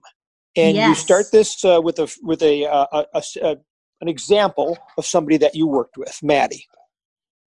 And 0.56 0.78
you 0.78 0.96
start 0.96 1.26
this 1.34 1.66
uh, 1.66 1.82
with 1.84 2.00
a 2.00 2.14
with 2.22 2.42
a, 2.44 2.66
uh, 2.66 2.86
a, 2.94 3.06
a, 3.16 3.24
a 3.42 3.58
an 4.00 4.08
example 4.08 4.78
of 4.98 5.06
somebody 5.06 5.38
that 5.38 5.54
you 5.54 5.68
worked 5.68 5.98
with, 5.98 6.18
Maddie. 6.24 6.66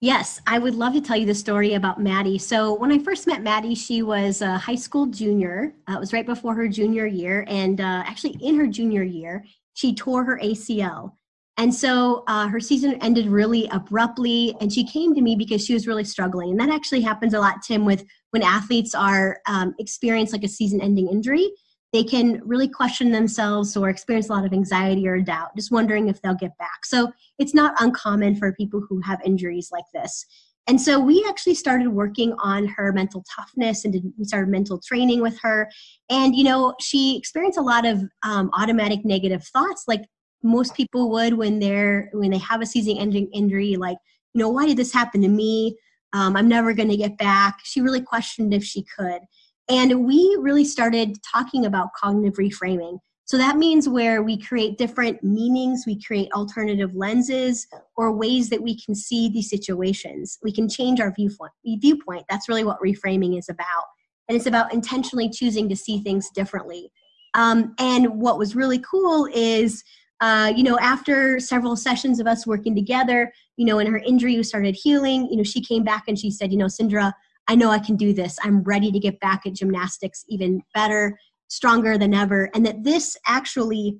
Yes, 0.04 0.38
I 0.46 0.58
would 0.58 0.74
love 0.74 0.92
to 0.92 1.00
tell 1.00 1.16
you 1.16 1.24
the 1.24 1.34
story 1.34 1.72
about 1.72 1.98
Maddie. 1.98 2.36
So 2.36 2.74
when 2.74 2.92
I 2.92 2.98
first 2.98 3.26
met 3.26 3.42
Maddie, 3.42 3.74
she 3.74 4.02
was 4.02 4.42
a 4.42 4.58
high 4.58 4.74
school 4.74 5.06
junior. 5.06 5.74
Uh, 5.88 5.94
it 5.94 5.98
was 5.98 6.12
right 6.12 6.26
before 6.26 6.54
her 6.54 6.68
junior 6.68 7.06
year, 7.06 7.46
and 7.48 7.80
uh, 7.80 8.02
actually 8.04 8.36
in 8.42 8.54
her 8.58 8.66
junior 8.66 9.02
year, 9.02 9.46
she 9.72 9.94
tore 9.94 10.22
her 10.22 10.38
ACL. 10.42 11.12
And 11.56 11.74
so 11.74 12.22
uh, 12.26 12.48
her 12.48 12.60
season 12.60 12.98
ended 13.00 13.28
really 13.28 13.66
abruptly, 13.72 14.54
and 14.60 14.70
she 14.70 14.84
came 14.84 15.14
to 15.14 15.22
me 15.22 15.36
because 15.36 15.64
she 15.64 15.72
was 15.72 15.86
really 15.86 16.04
struggling. 16.04 16.50
And 16.50 16.60
that 16.60 16.68
actually 16.68 17.00
happens 17.00 17.32
a 17.32 17.40
lot, 17.40 17.62
Tim, 17.66 17.86
with 17.86 18.04
when 18.32 18.42
athletes 18.42 18.94
are 18.94 19.38
um, 19.46 19.74
experience 19.78 20.32
like 20.32 20.44
a 20.44 20.48
season-ending 20.48 21.08
injury. 21.08 21.50
They 21.94 22.04
can 22.04 22.42
really 22.44 22.68
question 22.68 23.12
themselves 23.12 23.76
or 23.76 23.88
experience 23.88 24.28
a 24.28 24.32
lot 24.32 24.44
of 24.44 24.52
anxiety 24.52 25.06
or 25.06 25.20
doubt, 25.20 25.54
just 25.56 25.70
wondering 25.70 26.08
if 26.08 26.20
they'll 26.20 26.34
get 26.34 26.58
back. 26.58 26.84
So 26.84 27.12
it's 27.38 27.54
not 27.54 27.80
uncommon 27.80 28.34
for 28.34 28.52
people 28.52 28.84
who 28.88 29.00
have 29.02 29.20
injuries 29.24 29.70
like 29.72 29.84
this. 29.94 30.26
And 30.66 30.80
so 30.80 30.98
we 30.98 31.24
actually 31.28 31.54
started 31.54 31.88
working 31.88 32.32
on 32.42 32.66
her 32.66 32.92
mental 32.92 33.24
toughness 33.32 33.84
and 33.84 33.92
did, 33.92 34.12
we 34.18 34.24
started 34.24 34.48
mental 34.48 34.80
training 34.84 35.20
with 35.20 35.38
her. 35.42 35.70
And, 36.10 36.34
you 36.34 36.42
know, 36.42 36.74
she 36.80 37.16
experienced 37.16 37.58
a 37.58 37.62
lot 37.62 37.86
of 37.86 38.02
um, 38.24 38.50
automatic 38.54 39.04
negative 39.04 39.44
thoughts 39.44 39.84
like 39.86 40.02
most 40.44 40.74
people 40.74 41.10
would 41.10 41.34
when 41.34 41.58
they're 41.58 42.10
when 42.12 42.30
they 42.30 42.38
have 42.38 42.62
a 42.62 42.66
ending 42.98 43.28
injury 43.32 43.76
like 43.76 43.96
you 44.34 44.38
know 44.38 44.50
why 44.50 44.66
did 44.66 44.76
this 44.76 44.92
happen 44.92 45.22
to 45.22 45.28
me 45.28 45.74
um, 46.12 46.36
i'm 46.36 46.46
never 46.46 46.74
going 46.74 46.88
to 46.88 46.98
get 46.98 47.16
back 47.16 47.60
she 47.64 47.80
really 47.80 48.02
questioned 48.02 48.52
if 48.52 48.62
she 48.62 48.84
could 48.96 49.22
and 49.68 50.06
we 50.06 50.36
really 50.40 50.64
started 50.64 51.16
talking 51.32 51.64
about 51.66 51.88
cognitive 52.00 52.38
reframing 52.38 52.98
so 53.26 53.38
that 53.38 53.56
means 53.56 53.88
where 53.88 54.22
we 54.22 54.36
create 54.36 54.76
different 54.76 55.24
meanings, 55.24 55.84
we 55.86 56.00
create 56.00 56.30
alternative 56.32 56.94
lenses 56.94 57.66
or 57.96 58.12
ways 58.12 58.50
that 58.50 58.62
we 58.62 58.78
can 58.78 58.94
see 58.94 59.30
these 59.30 59.48
situations. 59.48 60.38
We 60.42 60.52
can 60.52 60.68
change 60.68 61.00
our 61.00 61.12
viewpoint. 61.16 62.24
That's 62.28 62.48
really 62.48 62.64
what 62.64 62.80
reframing 62.80 63.38
is 63.38 63.48
about. 63.48 63.84
And 64.28 64.36
it's 64.36 64.46
about 64.46 64.74
intentionally 64.74 65.30
choosing 65.30 65.70
to 65.70 65.76
see 65.76 66.00
things 66.00 66.28
differently. 66.34 66.92
Um, 67.34 67.74
and 67.78 68.20
what 68.20 68.38
was 68.38 68.54
really 68.54 68.78
cool 68.78 69.26
is, 69.34 69.82
uh, 70.20 70.52
you 70.54 70.62
know, 70.62 70.78
after 70.78 71.40
several 71.40 71.76
sessions 71.76 72.20
of 72.20 72.26
us 72.26 72.46
working 72.46 72.74
together, 72.74 73.32
you 73.56 73.64
know, 73.64 73.78
and 73.78 73.88
her 73.88 73.98
injury 73.98 74.42
started 74.42 74.76
healing, 74.76 75.28
you 75.30 75.38
know, 75.38 75.42
she 75.42 75.62
came 75.62 75.82
back 75.82 76.04
and 76.08 76.18
she 76.18 76.30
said, 76.30 76.52
you 76.52 76.58
know, 76.58 76.66
Cindra, 76.66 77.12
I 77.48 77.54
know 77.54 77.70
I 77.70 77.78
can 77.78 77.96
do 77.96 78.12
this. 78.12 78.38
I'm 78.42 78.62
ready 78.62 78.90
to 78.90 78.98
get 78.98 79.20
back 79.20 79.46
at 79.46 79.54
gymnastics 79.54 80.24
even 80.28 80.62
better 80.74 81.18
stronger 81.48 81.98
than 81.98 82.14
ever, 82.14 82.50
and 82.54 82.64
that 82.66 82.84
this 82.84 83.16
actually 83.26 83.98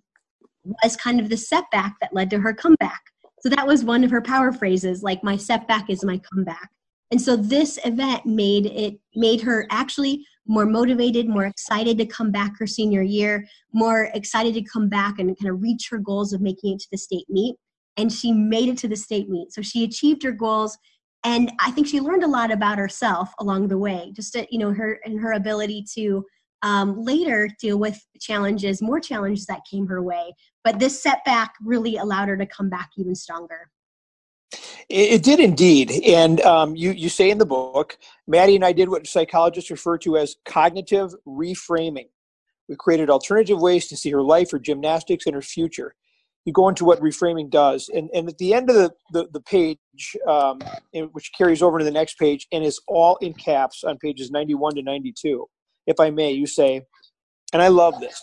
was 0.83 0.97
kind 0.97 1.21
of 1.21 1.29
the 1.29 1.37
setback 1.37 1.97
that 2.01 2.15
led 2.15 2.31
to 2.31 2.39
her 2.39 2.55
comeback. 2.55 3.03
So 3.41 3.51
that 3.51 3.67
was 3.67 3.85
one 3.85 4.05
of 4.05 4.11
her 4.11 4.23
power 4.23 4.53
phrases, 4.53 5.03
like 5.03 5.23
my 5.23 5.37
setback 5.37 5.91
is 5.91 6.05
my 6.05 6.19
comeback. 6.19 6.71
And 7.11 7.21
so 7.21 7.37
this 7.37 7.79
event 7.85 8.25
made 8.25 8.67
it 8.67 8.99
made 9.15 9.43
her 9.43 9.67
actually 9.71 10.25
more 10.47 10.67
motivated, 10.67 11.29
more 11.29 11.45
excited 11.45 11.99
to 11.99 12.07
come 12.07 12.31
back 12.31 12.59
her 12.59 12.67
senior 12.67 13.03
year, 13.03 13.47
more 13.73 14.11
excited 14.15 14.55
to 14.55 14.63
come 14.63 14.89
back 14.89 15.19
and 15.19 15.39
kind 15.39 15.51
of 15.53 15.63
reach 15.63 15.89
her 15.91 15.99
goals 15.99 16.33
of 16.33 16.41
making 16.41 16.75
it 16.75 16.81
to 16.81 16.89
the 16.91 16.99
state 16.99 17.27
meet. 17.29 17.57
And 17.97 18.13
she 18.13 18.33
made 18.33 18.69
it 18.69 18.79
to 18.79 18.89
the 18.89 18.97
state 18.97 19.29
meet. 19.29 19.53
So 19.53 19.63
she 19.63 19.85
achieved 19.85 20.23
her 20.23 20.33
goals. 20.33 20.77
And 21.25 21.51
I 21.59 21.71
think 21.71 21.87
she 21.87 22.01
learned 22.01 22.23
a 22.23 22.29
lot 22.29 22.53
about 22.53 22.79
herself 22.79 23.33
along 23.39 23.69
the 23.69 23.79
way, 23.79 24.13
just 24.15 24.35
to, 24.35 24.47
you 24.51 24.59
know, 24.59 24.73
her 24.73 25.01
and 25.05 25.19
her 25.19 25.33
ability 25.33 25.87
to 25.95 26.25
um, 26.63 27.03
later 27.03 27.49
deal 27.61 27.79
with 27.79 27.99
challenges, 28.21 28.83
more 28.83 29.01
challenges 29.01 29.47
that 29.47 29.61
came 29.71 29.87
her 29.87 30.03
way. 30.03 30.35
But 30.65 30.79
this 30.79 31.03
setback 31.03 31.55
really 31.63 31.97
allowed 31.97 32.29
her 32.29 32.37
to 32.37 32.47
come 32.47 32.69
back 32.69 32.91
even 32.97 33.15
stronger. 33.15 33.71
It, 34.89 35.23
did 35.23 35.41
indeed, 35.41 35.91
and 36.05 36.41
um, 36.43 36.77
you 36.77 36.91
you 36.91 37.09
say 37.09 37.31
in 37.31 37.39
the 37.39 37.47
book, 37.47 37.99
Maddie 38.27 38.55
and 38.55 38.65
I 38.65 38.73
did 38.73 38.91
what 38.91 39.07
psychologists 39.07 39.71
refer 39.71 39.97
to 39.99 40.19
as 40.19 40.37
cognitive 40.45 41.15
reframing. 41.27 42.09
We 42.69 42.77
created 42.77 43.09
alternative 43.11 43.61
ways 43.61 43.89
to 43.89 43.97
see 43.97 44.11
her 44.11 44.23
life, 44.23 44.51
her 44.51 44.59
gymnastics, 44.59 45.27
and 45.27 45.35
her 45.35 45.43
future. 45.43 45.95
You 46.45 46.53
go 46.53 46.69
into 46.69 46.85
what 46.85 47.01
reframing 47.01 47.51
does, 47.51 47.89
and, 47.89 48.11
and 48.13 48.29
at 48.29 48.37
the 48.39 48.53
end 48.53 48.69
of 48.69 48.77
the, 48.77 48.93
the, 49.13 49.29
the 49.33 49.41
page, 49.41 49.79
um, 50.29 50.61
which 51.13 51.31
carries 51.37 51.63
over 51.63 51.79
to 51.79 51.85
the 51.85 51.91
next 51.91 52.19
page, 52.19 52.47
and 52.53 52.63
is 52.63 52.81
all 52.87 53.17
in 53.23 53.33
caps 53.33 53.83
on 53.83 53.97
pages 53.99 54.31
91 54.31 54.75
to 54.75 54.83
92, 54.83 55.47
if 55.87 55.99
I 55.99 56.11
may, 56.11 56.33
you 56.33 56.47
say, 56.47 56.83
and 57.53 57.63
I 57.63 57.69
love 57.69 57.99
this, 58.01 58.21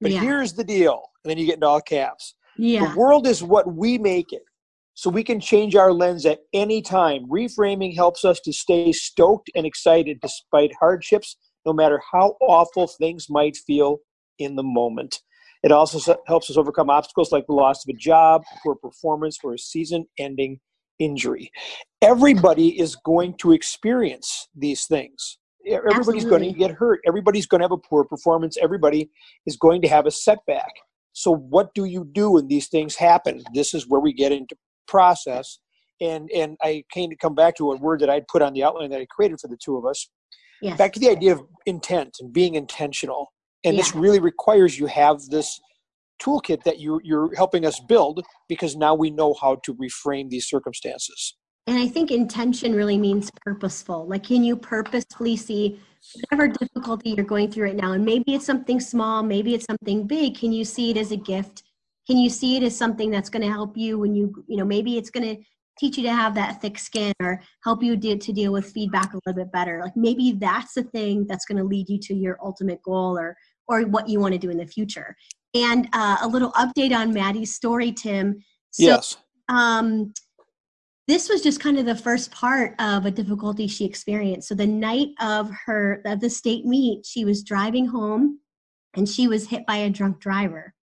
but 0.00 0.10
yeah. 0.10 0.20
here's 0.20 0.52
the 0.52 0.64
deal. 0.64 1.02
And 1.24 1.30
then 1.30 1.38
you 1.38 1.46
get 1.46 1.54
into 1.54 1.68
all 1.68 1.80
caps. 1.80 2.34
Yeah. 2.58 2.90
The 2.90 2.98
world 2.98 3.26
is 3.26 3.42
what 3.42 3.72
we 3.72 3.96
make 3.96 4.32
it. 4.32 4.42
So 4.94 5.08
we 5.08 5.24
can 5.24 5.40
change 5.40 5.74
our 5.74 5.92
lens 5.92 6.26
at 6.26 6.40
any 6.52 6.82
time. 6.82 7.26
Reframing 7.28 7.94
helps 7.94 8.24
us 8.24 8.40
to 8.40 8.52
stay 8.52 8.92
stoked 8.92 9.50
and 9.54 9.64
excited 9.64 10.18
despite 10.20 10.72
hardships, 10.78 11.36
no 11.64 11.72
matter 11.72 12.00
how 12.12 12.36
awful 12.40 12.86
things 12.86 13.30
might 13.30 13.56
feel 13.56 13.98
in 14.38 14.56
the 14.56 14.62
moment. 14.62 15.20
It 15.62 15.70
also 15.70 16.16
helps 16.26 16.50
us 16.50 16.56
overcome 16.56 16.90
obstacles 16.90 17.30
like 17.30 17.46
the 17.46 17.52
loss 17.52 17.84
of 17.84 17.94
a 17.94 17.98
job, 17.98 18.42
poor 18.62 18.74
performance, 18.74 19.38
or 19.44 19.54
a 19.54 19.58
season 19.58 20.06
ending 20.18 20.58
injury. 20.98 21.50
Everybody 22.00 22.78
is 22.80 22.96
going 22.96 23.36
to 23.38 23.52
experience 23.52 24.48
these 24.56 24.86
things. 24.86 25.38
Everybody's 25.64 26.24
Absolutely. 26.24 26.30
going 26.30 26.52
to 26.52 26.58
get 26.58 26.70
hurt. 26.72 27.00
Everybody's 27.06 27.46
going 27.46 27.60
to 27.60 27.64
have 27.64 27.72
a 27.72 27.78
poor 27.78 28.04
performance. 28.04 28.56
Everybody 28.60 29.10
is 29.46 29.56
going 29.56 29.80
to 29.82 29.88
have 29.88 30.06
a 30.06 30.10
setback. 30.10 30.72
So 31.12 31.34
what 31.34 31.72
do 31.74 31.84
you 31.84 32.08
do 32.10 32.32
when 32.32 32.48
these 32.48 32.68
things 32.68 32.96
happen? 32.96 33.44
This 33.54 33.74
is 33.74 33.88
where 33.88 34.00
we 34.00 34.12
get 34.12 34.32
into 34.32 34.56
process. 34.88 35.58
And 36.00 36.28
and 36.34 36.56
i 36.62 36.82
came 36.92 37.10
to 37.10 37.16
come 37.16 37.34
back 37.36 37.54
to 37.56 37.70
a 37.70 37.76
word 37.76 38.00
that 38.00 38.10
i'd 38.10 38.26
put 38.26 38.42
on 38.42 38.54
the 38.54 38.64
outline 38.64 38.90
that 38.90 39.00
i 39.00 39.06
created 39.08 39.38
for 39.38 39.46
the 39.46 39.58
two 39.62 39.76
of 39.76 39.86
us. 39.86 40.08
Yes. 40.60 40.76
back 40.76 40.92
to 40.94 41.00
the 41.00 41.10
idea 41.10 41.32
of 41.32 41.42
intent 41.66 42.16
and 42.20 42.32
being 42.32 42.54
intentional 42.54 43.32
and 43.64 43.74
yeah. 43.74 43.80
this 43.80 43.94
really 43.94 44.20
requires 44.20 44.78
you 44.78 44.86
have 44.86 45.20
this 45.30 45.60
toolkit 46.20 46.62
that 46.64 46.78
you, 46.78 47.00
you're 47.02 47.34
helping 47.34 47.66
us 47.66 47.80
build 47.80 48.24
because 48.48 48.76
now 48.76 48.94
we 48.94 49.10
know 49.10 49.34
how 49.40 49.56
to 49.64 49.74
reframe 49.74 50.30
these 50.30 50.48
circumstances 50.48 51.34
and 51.66 51.78
I 51.78 51.86
think 51.86 52.10
intention 52.10 52.74
really 52.74 52.98
means 52.98 53.30
purposeful. 53.44 54.06
Like, 54.06 54.24
can 54.24 54.42
you 54.42 54.56
purposefully 54.56 55.36
see 55.36 55.80
whatever 56.14 56.48
difficulty 56.48 57.10
you're 57.10 57.24
going 57.24 57.50
through 57.50 57.66
right 57.66 57.76
now? 57.76 57.92
And 57.92 58.04
maybe 58.04 58.34
it's 58.34 58.46
something 58.46 58.80
small, 58.80 59.22
maybe 59.22 59.54
it's 59.54 59.66
something 59.66 60.06
big. 60.06 60.36
Can 60.36 60.52
you 60.52 60.64
see 60.64 60.90
it 60.90 60.96
as 60.96 61.12
a 61.12 61.16
gift? 61.16 61.62
Can 62.08 62.18
you 62.18 62.28
see 62.28 62.56
it 62.56 62.64
as 62.64 62.76
something 62.76 63.10
that's 63.10 63.30
going 63.30 63.42
to 63.42 63.52
help 63.52 63.76
you 63.76 63.96
when 63.98 64.12
you, 64.12 64.44
you 64.48 64.56
know, 64.56 64.64
maybe 64.64 64.98
it's 64.98 65.10
going 65.10 65.36
to 65.36 65.42
teach 65.78 65.96
you 65.96 66.02
to 66.02 66.12
have 66.12 66.34
that 66.34 66.60
thick 66.60 66.78
skin 66.78 67.12
or 67.22 67.40
help 67.62 67.82
you 67.82 67.96
de- 67.96 68.18
to 68.18 68.32
deal 68.32 68.52
with 68.52 68.72
feedback 68.72 69.14
a 69.14 69.20
little 69.24 69.44
bit 69.44 69.52
better. 69.52 69.80
Like 69.82 69.96
maybe 69.96 70.32
that's 70.32 70.74
the 70.74 70.82
thing 70.82 71.26
that's 71.28 71.44
going 71.44 71.58
to 71.58 71.64
lead 71.64 71.88
you 71.88 71.98
to 72.00 72.14
your 72.14 72.38
ultimate 72.42 72.82
goal 72.82 73.16
or 73.16 73.36
or 73.68 73.82
what 73.82 74.08
you 74.08 74.20
want 74.20 74.32
to 74.32 74.38
do 74.38 74.50
in 74.50 74.58
the 74.58 74.66
future. 74.66 75.16
And 75.54 75.88
uh, 75.92 76.18
a 76.22 76.28
little 76.28 76.52
update 76.52 76.96
on 76.96 77.12
Maddie's 77.12 77.54
story, 77.54 77.92
Tim. 77.92 78.42
So, 78.70 78.84
yes. 78.84 79.16
Um, 79.48 80.12
this 81.08 81.28
was 81.28 81.42
just 81.42 81.60
kind 81.60 81.78
of 81.78 81.84
the 81.84 81.96
first 81.96 82.30
part 82.30 82.74
of 82.78 83.06
a 83.06 83.10
difficulty 83.10 83.66
she 83.66 83.84
experienced. 83.84 84.48
So 84.48 84.54
the 84.54 84.66
night 84.66 85.08
of 85.20 85.50
her 85.66 86.00
of 86.06 86.20
the 86.20 86.30
state 86.30 86.64
meet, 86.64 87.04
she 87.04 87.24
was 87.24 87.42
driving 87.42 87.86
home 87.86 88.38
and 88.94 89.08
she 89.08 89.26
was 89.26 89.48
hit 89.48 89.66
by 89.66 89.76
a 89.76 89.90
drunk 89.90 90.20
driver. 90.20 90.74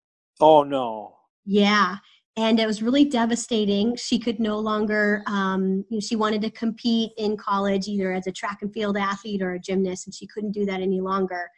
Oh 0.41 0.63
no. 0.63 1.15
Yeah. 1.45 1.97
And 2.37 2.59
it 2.59 2.67
was 2.67 2.81
really 2.81 3.05
devastating. 3.05 3.95
She 3.95 4.19
could 4.19 4.39
no 4.39 4.59
longer, 4.59 5.23
um, 5.25 5.83
you 5.89 5.97
know, 5.97 5.99
she 5.99 6.15
wanted 6.15 6.41
to 6.43 6.51
compete 6.51 7.11
in 7.17 7.35
college 7.35 7.87
either 7.87 8.13
as 8.13 8.27
a 8.27 8.31
track 8.31 8.59
and 8.61 8.71
field 8.71 8.97
athlete 8.97 9.41
or 9.41 9.53
a 9.53 9.59
gymnast, 9.59 10.05
and 10.07 10.13
she 10.13 10.27
couldn't 10.27 10.51
do 10.51 10.65
that 10.65 10.79
any 10.79 11.01
longer. 11.01 11.49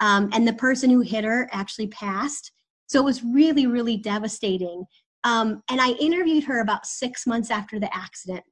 Um, 0.00 0.30
and 0.32 0.46
the 0.46 0.52
person 0.52 0.90
who 0.90 1.00
hit 1.00 1.24
her 1.24 1.48
actually 1.52 1.88
passed. 1.88 2.52
So 2.86 3.00
it 3.00 3.04
was 3.04 3.24
really, 3.24 3.66
really 3.66 3.96
devastating. 3.96 4.84
Um, 5.24 5.62
and 5.70 5.80
I 5.80 5.90
interviewed 5.92 6.44
her 6.44 6.60
about 6.60 6.86
six 6.86 7.26
months 7.26 7.50
after 7.50 7.80
the 7.80 7.94
accident. 7.94 8.44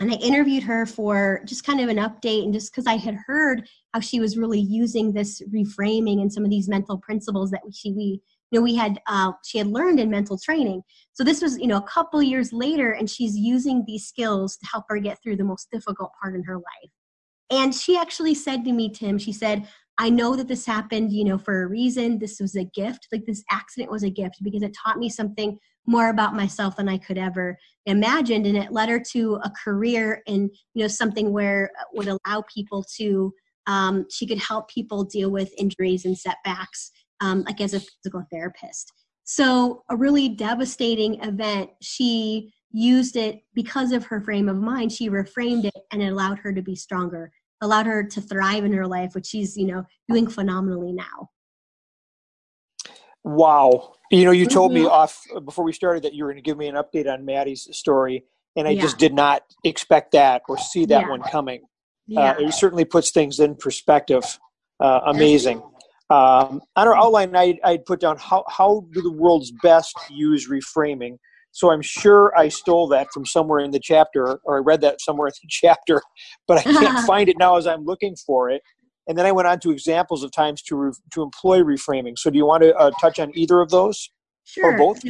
And 0.00 0.10
I 0.10 0.16
interviewed 0.16 0.64
her 0.64 0.86
for 0.86 1.40
just 1.44 1.64
kind 1.64 1.80
of 1.80 1.88
an 1.88 1.98
update 1.98 2.44
and 2.44 2.52
just 2.52 2.72
because 2.72 2.86
I 2.86 2.96
had 2.96 3.16
heard 3.26 3.68
how 3.92 4.00
she 4.00 4.18
was 4.18 4.36
really 4.36 4.58
using 4.58 5.12
this 5.12 5.40
reframing 5.54 6.20
and 6.20 6.32
some 6.32 6.44
of 6.44 6.50
these 6.50 6.68
mental 6.68 6.98
principles 6.98 7.50
that 7.52 7.62
she 7.72 7.92
we 7.92 8.20
you 8.50 8.58
know 8.58 8.62
we 8.62 8.74
had 8.74 9.00
uh, 9.06 9.32
she 9.44 9.58
had 9.58 9.68
learned 9.68 10.00
in 10.00 10.10
mental 10.10 10.38
training. 10.38 10.82
So 11.12 11.22
this 11.22 11.40
was 11.40 11.58
you 11.58 11.68
know 11.68 11.76
a 11.76 11.82
couple 11.82 12.22
years 12.22 12.52
later, 12.52 12.92
and 12.92 13.08
she's 13.08 13.36
using 13.36 13.84
these 13.86 14.06
skills 14.06 14.56
to 14.56 14.66
help 14.66 14.84
her 14.88 14.98
get 14.98 15.22
through 15.22 15.36
the 15.36 15.44
most 15.44 15.68
difficult 15.70 16.10
part 16.20 16.34
in 16.34 16.42
her 16.44 16.56
life. 16.56 16.90
And 17.50 17.74
she 17.74 17.96
actually 17.96 18.34
said 18.34 18.64
to 18.64 18.72
me, 18.72 18.88
Tim, 18.88 19.18
she 19.18 19.32
said, 19.32 19.68
I 19.98 20.10
know 20.10 20.34
that 20.36 20.48
this 20.48 20.66
happened, 20.66 21.12
you 21.12 21.24
know, 21.24 21.38
for 21.38 21.62
a 21.62 21.66
reason. 21.66 22.18
This 22.18 22.40
was 22.40 22.56
a 22.56 22.64
gift. 22.64 23.08
Like 23.12 23.24
this 23.26 23.44
accident 23.50 23.92
was 23.92 24.02
a 24.02 24.10
gift 24.10 24.36
because 24.42 24.62
it 24.62 24.76
taught 24.84 24.98
me 24.98 25.08
something 25.08 25.58
more 25.86 26.08
about 26.08 26.34
myself 26.34 26.76
than 26.76 26.88
I 26.88 26.98
could 26.98 27.18
ever 27.18 27.56
imagined. 27.86 28.46
And 28.46 28.56
it 28.56 28.72
led 28.72 28.88
her 28.88 29.00
to 29.12 29.38
a 29.44 29.52
career 29.62 30.22
in, 30.26 30.50
you 30.74 30.82
know, 30.82 30.88
something 30.88 31.32
where 31.32 31.70
uh, 31.78 31.84
would 31.92 32.08
allow 32.08 32.42
people 32.52 32.84
to, 32.96 33.32
um, 33.66 34.06
she 34.10 34.26
could 34.26 34.38
help 34.38 34.68
people 34.68 35.04
deal 35.04 35.30
with 35.30 35.52
injuries 35.58 36.04
and 36.04 36.18
setbacks, 36.18 36.90
um, 37.20 37.42
like 37.42 37.60
as 37.60 37.74
a 37.74 37.80
physical 37.80 38.24
therapist. 38.32 38.92
So 39.24 39.84
a 39.90 39.96
really 39.96 40.28
devastating 40.28 41.22
event, 41.22 41.70
she 41.80 42.52
used 42.72 43.16
it 43.16 43.40
because 43.54 43.92
of 43.92 44.04
her 44.06 44.20
frame 44.20 44.48
of 44.48 44.56
mind. 44.56 44.92
She 44.92 45.08
reframed 45.08 45.64
it 45.66 45.82
and 45.92 46.02
it 46.02 46.08
allowed 46.08 46.38
her 46.40 46.52
to 46.52 46.62
be 46.62 46.74
stronger, 46.74 47.30
allowed 47.60 47.86
her 47.86 48.04
to 48.04 48.20
thrive 48.20 48.64
in 48.64 48.72
her 48.72 48.86
life, 48.86 49.14
which 49.14 49.26
she's, 49.26 49.56
you 49.56 49.66
know, 49.66 49.84
doing 50.08 50.26
phenomenally 50.26 50.92
now. 50.92 51.30
Wow. 53.24 53.94
You 54.10 54.24
know, 54.24 54.32
you 54.32 54.46
told 54.46 54.72
me 54.72 54.82
mm-hmm. 54.82 54.90
off 54.90 55.22
before 55.44 55.64
we 55.64 55.72
started 55.72 56.02
that 56.04 56.14
you 56.14 56.24
were 56.24 56.30
going 56.30 56.42
to 56.42 56.48
give 56.48 56.58
me 56.58 56.68
an 56.68 56.74
update 56.74 57.10
on 57.10 57.24
Maddie's 57.24 57.68
story, 57.76 58.24
and 58.54 58.68
I 58.68 58.72
yeah. 58.72 58.82
just 58.82 58.98
did 58.98 59.14
not 59.14 59.42
expect 59.64 60.12
that 60.12 60.42
or 60.48 60.58
see 60.58 60.84
that 60.86 61.02
yeah. 61.02 61.08
one 61.08 61.22
coming. 61.22 61.62
Uh, 61.62 61.66
yeah. 62.06 62.30
Uh, 62.32 62.48
it 62.48 62.52
certainly 62.52 62.84
puts 62.84 63.10
things 63.10 63.40
in 63.40 63.54
perspective. 63.56 64.38
Uh, 64.78 65.00
amazing. 65.06 65.62
Um, 66.10 66.60
on 66.76 66.86
our 66.88 66.96
outline, 66.96 67.34
I, 67.34 67.58
I 67.64 67.78
put 67.78 68.00
down 68.00 68.18
how, 68.18 68.44
how 68.46 68.86
do 68.92 69.00
the 69.00 69.10
world's 69.10 69.52
best 69.62 69.96
use 70.10 70.48
reframing? 70.48 71.16
So 71.54 71.70
I'm 71.70 71.82
sure 71.82 72.36
I 72.36 72.48
stole 72.48 72.88
that 72.88 73.08
from 73.12 73.24
somewhere 73.24 73.60
in 73.60 73.70
the 73.70 73.80
chapter, 73.80 74.40
or 74.44 74.58
I 74.58 74.60
read 74.60 74.80
that 74.82 75.00
somewhere 75.00 75.28
in 75.28 75.32
the 75.42 75.48
chapter, 75.50 76.02
but 76.46 76.58
I 76.58 76.62
can't 76.62 77.06
find 77.06 77.28
it 77.28 77.38
now 77.38 77.56
as 77.56 77.66
I'm 77.66 77.84
looking 77.84 78.16
for 78.16 78.50
it 78.50 78.60
and 79.06 79.18
then 79.18 79.26
I 79.26 79.32
went 79.32 79.48
on 79.48 79.60
to 79.60 79.70
examples 79.70 80.22
of 80.22 80.32
times 80.32 80.62
to 80.62 80.76
re- 80.76 80.92
to 81.12 81.22
employ 81.22 81.60
reframing. 81.60 82.18
So, 82.18 82.30
do 82.30 82.38
you 82.38 82.46
want 82.46 82.62
to 82.62 82.74
uh, 82.76 82.90
touch 83.00 83.18
on 83.18 83.36
either 83.36 83.60
of 83.60 83.70
those, 83.70 84.10
sure. 84.44 84.72
or 84.72 84.78
both? 84.78 85.02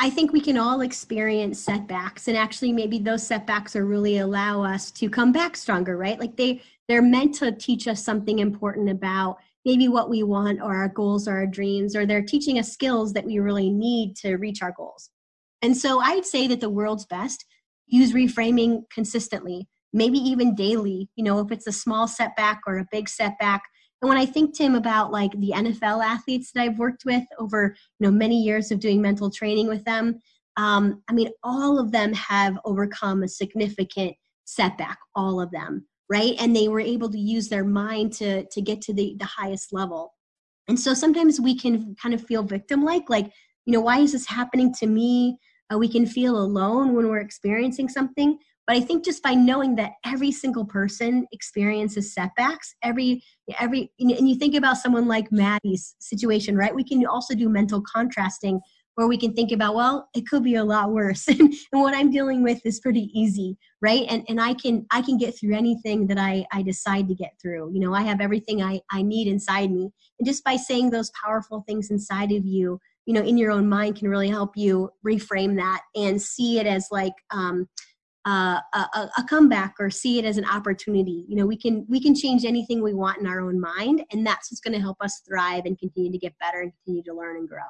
I 0.00 0.10
think 0.10 0.32
we 0.32 0.40
can 0.40 0.56
all 0.56 0.82
experience 0.82 1.58
setbacks 1.58 2.28
and 2.28 2.36
actually 2.36 2.72
maybe 2.72 3.00
those 3.00 3.26
setbacks 3.26 3.74
are 3.74 3.84
really 3.84 4.18
allow 4.18 4.62
us 4.62 4.92
to 4.92 5.10
come 5.10 5.32
back 5.32 5.56
stronger, 5.56 5.96
right? 5.96 6.20
Like 6.20 6.36
they 6.36 6.62
they're 6.86 7.02
meant 7.02 7.34
to 7.36 7.52
teach 7.52 7.88
us 7.88 8.04
something 8.04 8.38
important 8.38 8.88
about 8.90 9.38
maybe 9.64 9.88
what 9.88 10.08
we 10.08 10.22
want 10.22 10.60
or 10.60 10.76
our 10.76 10.88
goals 10.88 11.26
or 11.26 11.32
our 11.32 11.46
dreams 11.46 11.96
or 11.96 12.06
they're 12.06 12.22
teaching 12.22 12.58
us 12.58 12.72
skills 12.72 13.12
that 13.12 13.24
we 13.24 13.40
really 13.40 13.70
need 13.70 14.14
to 14.16 14.36
reach 14.36 14.62
our 14.62 14.72
goals. 14.72 15.10
And 15.62 15.76
so 15.76 16.00
I'd 16.00 16.26
say 16.26 16.46
that 16.48 16.60
the 16.60 16.70
world's 16.70 17.06
best 17.06 17.44
use 17.86 18.12
reframing 18.12 18.82
consistently, 18.92 19.68
maybe 19.92 20.18
even 20.18 20.54
daily, 20.54 21.08
you 21.16 21.24
know, 21.24 21.40
if 21.40 21.50
it's 21.50 21.66
a 21.66 21.72
small 21.72 22.06
setback 22.06 22.60
or 22.66 22.78
a 22.78 22.86
big 22.92 23.08
setback, 23.08 23.62
and 24.00 24.08
when 24.08 24.18
I 24.18 24.26
think, 24.26 24.54
Tim, 24.54 24.74
about 24.74 25.10
like 25.10 25.32
the 25.32 25.52
NFL 25.54 26.04
athletes 26.04 26.52
that 26.52 26.62
I've 26.62 26.78
worked 26.78 27.04
with 27.04 27.24
over 27.38 27.74
you 27.98 28.06
know 28.06 28.10
many 28.10 28.40
years 28.40 28.70
of 28.70 28.80
doing 28.80 29.02
mental 29.02 29.30
training 29.30 29.66
with 29.66 29.84
them, 29.84 30.20
um, 30.56 31.02
I 31.08 31.12
mean, 31.12 31.30
all 31.42 31.78
of 31.78 31.92
them 31.92 32.12
have 32.12 32.58
overcome 32.64 33.22
a 33.22 33.28
significant 33.28 34.14
setback. 34.44 34.98
All 35.14 35.40
of 35.40 35.50
them, 35.50 35.86
right? 36.08 36.34
And 36.38 36.54
they 36.54 36.68
were 36.68 36.80
able 36.80 37.10
to 37.10 37.18
use 37.18 37.48
their 37.48 37.64
mind 37.64 38.12
to 38.14 38.44
to 38.44 38.62
get 38.62 38.80
to 38.82 38.94
the 38.94 39.16
the 39.18 39.26
highest 39.26 39.72
level. 39.72 40.14
And 40.68 40.78
so 40.78 40.94
sometimes 40.94 41.40
we 41.40 41.56
can 41.56 41.96
kind 42.00 42.14
of 42.14 42.22
feel 42.22 42.42
victim-like, 42.42 43.08
like 43.08 43.32
you 43.68 43.74
know, 43.74 43.82
why 43.82 43.98
is 43.98 44.12
this 44.12 44.26
happening 44.26 44.72
to 44.72 44.86
me? 44.86 45.36
Uh, 45.70 45.76
we 45.76 45.88
can 45.88 46.06
feel 46.06 46.38
alone 46.38 46.94
when 46.94 47.06
we're 47.06 47.18
experiencing 47.18 47.86
something. 47.86 48.38
But 48.66 48.76
I 48.76 48.80
think 48.80 49.04
just 49.04 49.22
by 49.22 49.34
knowing 49.34 49.76
that 49.76 49.92
every 50.06 50.32
single 50.32 50.64
person 50.64 51.26
experiences 51.32 52.14
setbacks, 52.14 52.74
every 52.82 53.22
every 53.60 53.92
and 53.98 54.26
you 54.26 54.36
think 54.36 54.54
about 54.54 54.78
someone 54.78 55.06
like 55.06 55.30
Maddie's 55.30 55.94
situation, 55.98 56.56
right? 56.56 56.74
We 56.74 56.82
can 56.82 57.04
also 57.04 57.34
do 57.34 57.50
mental 57.50 57.82
contrasting 57.82 58.58
where 58.94 59.06
we 59.06 59.18
can 59.18 59.34
think 59.34 59.52
about, 59.52 59.74
well, 59.74 60.08
it 60.14 60.26
could 60.26 60.42
be 60.42 60.54
a 60.54 60.64
lot 60.64 60.90
worse. 60.90 61.28
and 61.28 61.52
what 61.70 61.94
I'm 61.94 62.10
dealing 62.10 62.42
with 62.42 62.64
is 62.64 62.80
pretty 62.80 63.10
easy, 63.12 63.58
right? 63.82 64.06
And 64.08 64.24
and 64.30 64.40
I 64.40 64.54
can 64.54 64.86
I 64.90 65.02
can 65.02 65.18
get 65.18 65.38
through 65.38 65.54
anything 65.54 66.06
that 66.06 66.18
I, 66.18 66.46
I 66.52 66.62
decide 66.62 67.06
to 67.08 67.14
get 67.14 67.34
through. 67.40 67.70
You 67.74 67.80
know, 67.80 67.92
I 67.92 68.00
have 68.00 68.22
everything 68.22 68.62
I, 68.62 68.80
I 68.90 69.02
need 69.02 69.28
inside 69.28 69.70
me. 69.70 69.90
And 70.18 70.26
just 70.26 70.42
by 70.42 70.56
saying 70.56 70.88
those 70.88 71.12
powerful 71.22 71.64
things 71.68 71.90
inside 71.90 72.32
of 72.32 72.46
you, 72.46 72.80
you 73.08 73.14
know, 73.14 73.22
in 73.22 73.38
your 73.38 73.50
own 73.50 73.66
mind 73.66 73.96
can 73.96 74.06
really 74.06 74.28
help 74.28 74.54
you 74.54 74.90
reframe 75.04 75.56
that 75.56 75.80
and 75.96 76.20
see 76.20 76.58
it 76.58 76.66
as 76.66 76.88
like 76.90 77.14
um, 77.30 77.66
uh, 78.26 78.60
a, 78.74 79.08
a, 79.16 79.24
comeback 79.26 79.76
or 79.80 79.88
see 79.88 80.18
it 80.18 80.26
as 80.26 80.36
an 80.36 80.44
opportunity. 80.44 81.24
You 81.26 81.36
know 81.36 81.46
we 81.46 81.56
can 81.56 81.86
we 81.88 82.02
can 82.02 82.14
change 82.14 82.44
anything 82.44 82.82
we 82.82 82.92
want 82.92 83.18
in 83.18 83.26
our 83.26 83.40
own 83.40 83.58
mind 83.58 84.04
and 84.12 84.26
that's 84.26 84.50
what's 84.50 84.60
going 84.60 84.74
to 84.74 84.80
help 84.80 84.98
us 85.00 85.22
thrive 85.26 85.62
and 85.64 85.78
continue 85.78 86.12
to 86.12 86.18
get 86.18 86.38
better 86.38 86.60
and 86.60 86.70
continue 86.84 87.02
to 87.04 87.14
learn 87.14 87.38
and 87.38 87.48
grow. 87.48 87.62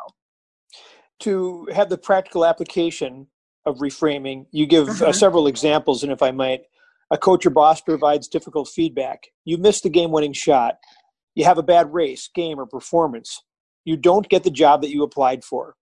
To 1.21 1.69
have 1.73 1.89
the 1.89 1.99
practical 1.99 2.45
application 2.45 3.29
of 3.65 3.79
reframing 3.79 4.47
you 4.51 4.67
give 4.67 4.89
uh, 4.89 4.91
uh-huh. 4.91 5.07
uh, 5.07 5.13
several 5.13 5.47
examples 5.47 6.03
and 6.03 6.11
if 6.11 6.23
i 6.23 6.31
might 6.31 6.63
a 7.11 7.19
coach 7.19 7.47
or 7.47 7.51
boss 7.51 7.81
provides 7.81 8.29
difficult 8.29 8.69
feedback. 8.69 9.29
You 9.45 9.57
missed 9.57 9.83
the 9.83 9.89
game 9.89 10.11
winning 10.11 10.33
shot. 10.33 10.75
You 11.35 11.45
have 11.45 11.59
a 11.59 11.63
bad 11.63 11.93
race 11.93 12.29
game 12.35 12.59
or 12.59 12.67
performance 12.67 13.43
you 13.89 13.97
don't 13.97 14.29
get 14.29 14.45
the 14.45 14.51
job 14.51 14.83
that 14.83 14.91
you 14.91 15.03
applied 15.03 15.43
for 15.43 15.75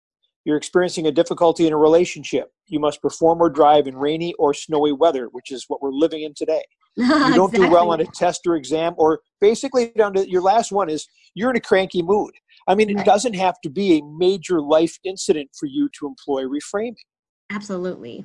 you're 0.47 0.57
experiencing 0.57 1.09
a 1.09 1.13
difficulty 1.13 1.67
in 1.67 1.73
a 1.73 1.77
relationship. 1.77 2.53
You 2.69 2.79
must 2.79 3.03
perform 3.03 3.43
or 3.43 3.51
drive 3.51 3.89
in 3.89 3.97
rainy 3.97 4.33
or 4.35 4.55
snowy 4.55 4.93
weather, 4.93 5.27
which 5.33 5.51
is 5.51 5.65
what 5.67 5.83
we're 5.83 5.91
living 5.91 6.23
in 6.23 6.33
today. 6.35 6.63
You 6.99 7.07
don't 7.09 7.51
exactly. 7.51 7.67
do 7.67 7.71
well 7.71 7.91
on 7.91 8.01
a 8.01 8.07
test 8.07 8.47
or 8.47 8.57
exam, 8.57 8.95
or 8.97 9.21
basically 9.39 9.93
down 9.99 10.15
to 10.15 10.31
your 10.31 10.41
last 10.41 10.73
one 10.73 10.89
is 10.89 11.07
you're 11.35 11.51
in 11.51 11.57
a 11.57 11.61
cranky 11.61 12.01
mood. 12.01 12.33
I 12.69 12.75
mean, 12.75 12.89
it 12.89 13.05
doesn't 13.05 13.35
have 13.35 13.61
to 13.65 13.69
be 13.69 13.99
a 13.99 14.03
major 14.03 14.63
life 14.63 14.97
incident 15.05 15.51
for 15.61 15.67
you 15.67 15.91
to 15.99 16.07
employ 16.07 16.45
reframing. 16.45 16.95
Absolutely. 17.51 18.25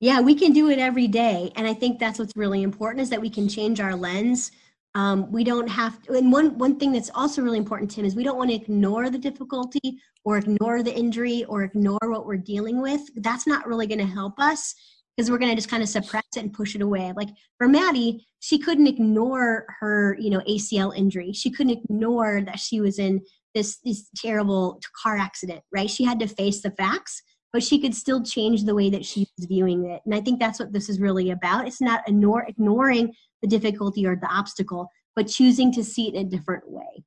Yeah, 0.00 0.20
we 0.20 0.34
can 0.34 0.52
do 0.52 0.68
it 0.68 0.80
every 0.80 1.06
day. 1.06 1.52
And 1.54 1.64
I 1.64 1.74
think 1.74 2.00
that's 2.00 2.18
what's 2.18 2.34
really 2.34 2.64
important 2.64 3.02
is 3.02 3.10
that 3.10 3.20
we 3.20 3.30
can 3.30 3.48
change 3.48 3.78
our 3.78 3.94
lens 3.94 4.50
um, 4.96 5.30
we 5.30 5.44
don't 5.44 5.68
have 5.68 6.02
to, 6.04 6.14
and 6.14 6.32
one, 6.32 6.56
one 6.56 6.78
thing 6.78 6.90
that's 6.90 7.10
also 7.14 7.42
really 7.42 7.58
important, 7.58 7.90
Tim, 7.90 8.06
is 8.06 8.16
we 8.16 8.24
don't 8.24 8.38
want 8.38 8.48
to 8.48 8.56
ignore 8.56 9.10
the 9.10 9.18
difficulty 9.18 10.00
or 10.24 10.38
ignore 10.38 10.82
the 10.82 10.92
injury 10.92 11.44
or 11.44 11.64
ignore 11.64 11.98
what 12.00 12.24
we're 12.24 12.38
dealing 12.38 12.80
with. 12.80 13.02
That's 13.16 13.46
not 13.46 13.66
really 13.66 13.86
going 13.86 13.98
to 13.98 14.06
help 14.06 14.40
us 14.40 14.74
because 15.14 15.30
we're 15.30 15.36
going 15.36 15.50
to 15.50 15.54
just 15.54 15.68
kind 15.68 15.82
of 15.82 15.90
suppress 15.90 16.24
it 16.34 16.40
and 16.40 16.52
push 16.52 16.74
it 16.74 16.80
away. 16.80 17.12
Like 17.14 17.28
for 17.58 17.68
Maddie, 17.68 18.26
she 18.40 18.58
couldn't 18.58 18.86
ignore 18.86 19.66
her, 19.80 20.16
you 20.18 20.30
know, 20.30 20.40
ACL 20.48 20.96
injury. 20.96 21.30
She 21.34 21.50
couldn't 21.50 21.78
ignore 21.84 22.40
that 22.46 22.58
she 22.58 22.80
was 22.80 22.98
in 22.98 23.20
this, 23.54 23.76
this 23.84 24.08
terrible 24.16 24.80
car 25.02 25.18
accident, 25.18 25.60
right? 25.72 25.90
She 25.90 26.04
had 26.04 26.18
to 26.20 26.26
face 26.26 26.62
the 26.62 26.70
facts, 26.70 27.22
but 27.56 27.64
she 27.64 27.78
could 27.78 27.94
still 27.94 28.22
change 28.22 28.64
the 28.64 28.74
way 28.74 28.90
that 28.90 29.02
she 29.02 29.26
was 29.38 29.46
viewing 29.46 29.86
it. 29.86 30.02
And 30.04 30.14
I 30.14 30.20
think 30.20 30.38
that's 30.38 30.60
what 30.60 30.74
this 30.74 30.90
is 30.90 31.00
really 31.00 31.30
about. 31.30 31.66
It's 31.66 31.80
not 31.80 32.06
ignore, 32.06 32.44
ignoring 32.46 33.14
the 33.40 33.48
difficulty 33.48 34.06
or 34.06 34.14
the 34.14 34.26
obstacle, 34.26 34.90
but 35.14 35.26
choosing 35.26 35.72
to 35.72 35.82
see 35.82 36.06
it 36.06 36.14
in 36.14 36.26
a 36.26 36.28
different 36.28 36.70
way. 36.70 37.02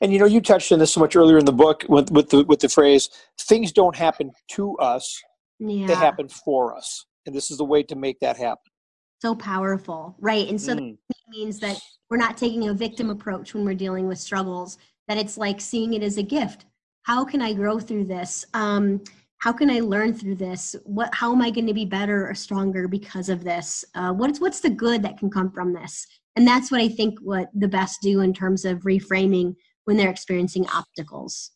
And 0.00 0.14
you 0.14 0.18
know, 0.18 0.24
you 0.24 0.40
touched 0.40 0.72
on 0.72 0.78
this 0.78 0.94
so 0.94 1.00
much 1.00 1.14
earlier 1.14 1.36
in 1.36 1.44
the 1.44 1.52
book 1.52 1.84
with, 1.90 2.10
with 2.10 2.30
the 2.30 2.44
with 2.44 2.60
the 2.60 2.70
phrase 2.70 3.10
"things 3.38 3.70
don't 3.70 3.94
happen 3.94 4.32
to 4.52 4.78
us; 4.78 5.22
yeah. 5.58 5.86
they 5.86 5.94
happen 5.94 6.30
for 6.30 6.74
us," 6.74 7.04
and 7.26 7.34
this 7.34 7.50
is 7.50 7.58
the 7.58 7.64
way 7.64 7.82
to 7.82 7.96
make 7.96 8.18
that 8.20 8.38
happen. 8.38 8.72
So 9.20 9.34
powerful, 9.34 10.16
right? 10.20 10.48
And 10.48 10.58
so 10.58 10.74
mm. 10.74 10.96
that 11.08 11.28
means 11.28 11.58
that 11.58 11.78
we're 12.08 12.16
not 12.16 12.38
taking 12.38 12.66
a 12.70 12.72
victim 12.72 13.10
approach 13.10 13.52
when 13.52 13.66
we're 13.66 13.74
dealing 13.74 14.08
with 14.08 14.16
struggles. 14.16 14.78
That 15.06 15.18
it's 15.18 15.36
like 15.36 15.60
seeing 15.60 15.92
it 15.92 16.02
as 16.02 16.16
a 16.16 16.22
gift. 16.22 16.64
How 17.02 17.26
can 17.26 17.42
I 17.42 17.52
grow 17.52 17.78
through 17.78 18.06
this? 18.06 18.46
Um, 18.54 19.02
how 19.38 19.52
can 19.52 19.70
I 19.70 19.80
learn 19.80 20.14
through 20.14 20.36
this? 20.36 20.74
What, 20.84 21.14
how 21.14 21.32
am 21.32 21.42
I 21.42 21.50
going 21.50 21.66
to 21.66 21.74
be 21.74 21.84
better 21.84 22.28
or 22.28 22.34
stronger 22.34 22.88
because 22.88 23.28
of 23.28 23.44
this? 23.44 23.84
Uh, 23.94 24.12
what's, 24.12 24.40
what's 24.40 24.60
the 24.60 24.70
good 24.70 25.02
that 25.02 25.18
can 25.18 25.30
come 25.30 25.50
from 25.50 25.72
this? 25.72 26.06
And 26.36 26.46
that's 26.46 26.70
what 26.70 26.80
I 26.80 26.88
think 26.88 27.18
what 27.20 27.48
the 27.54 27.68
best 27.68 28.00
do 28.02 28.20
in 28.20 28.32
terms 28.32 28.64
of 28.64 28.80
reframing 28.80 29.54
when 29.84 29.96
they're 29.96 30.10
experiencing 30.10 30.66
obstacles. 30.68 31.52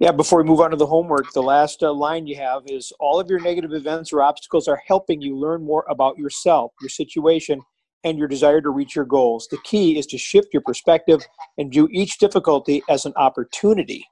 Yeah, 0.00 0.10
before 0.10 0.42
we 0.42 0.48
move 0.48 0.60
on 0.60 0.70
to 0.70 0.76
the 0.76 0.86
homework, 0.86 1.32
the 1.32 1.42
last 1.42 1.82
uh, 1.82 1.92
line 1.92 2.26
you 2.26 2.36
have 2.36 2.62
is 2.66 2.92
all 2.98 3.20
of 3.20 3.30
your 3.30 3.38
negative 3.38 3.72
events 3.72 4.12
or 4.12 4.22
obstacles 4.22 4.66
are 4.66 4.80
helping 4.86 5.20
you 5.20 5.36
learn 5.36 5.64
more 5.64 5.84
about 5.88 6.18
yourself, 6.18 6.72
your 6.80 6.88
situation, 6.88 7.62
and 8.02 8.18
your 8.18 8.26
desire 8.26 8.60
to 8.60 8.70
reach 8.70 8.96
your 8.96 9.04
goals. 9.04 9.46
The 9.48 9.58
key 9.64 9.98
is 9.98 10.06
to 10.06 10.18
shift 10.18 10.48
your 10.52 10.62
perspective 10.62 11.20
and 11.56 11.70
view 11.70 11.88
each 11.92 12.18
difficulty 12.18 12.82
as 12.90 13.06
an 13.06 13.12
opportunity 13.16 14.04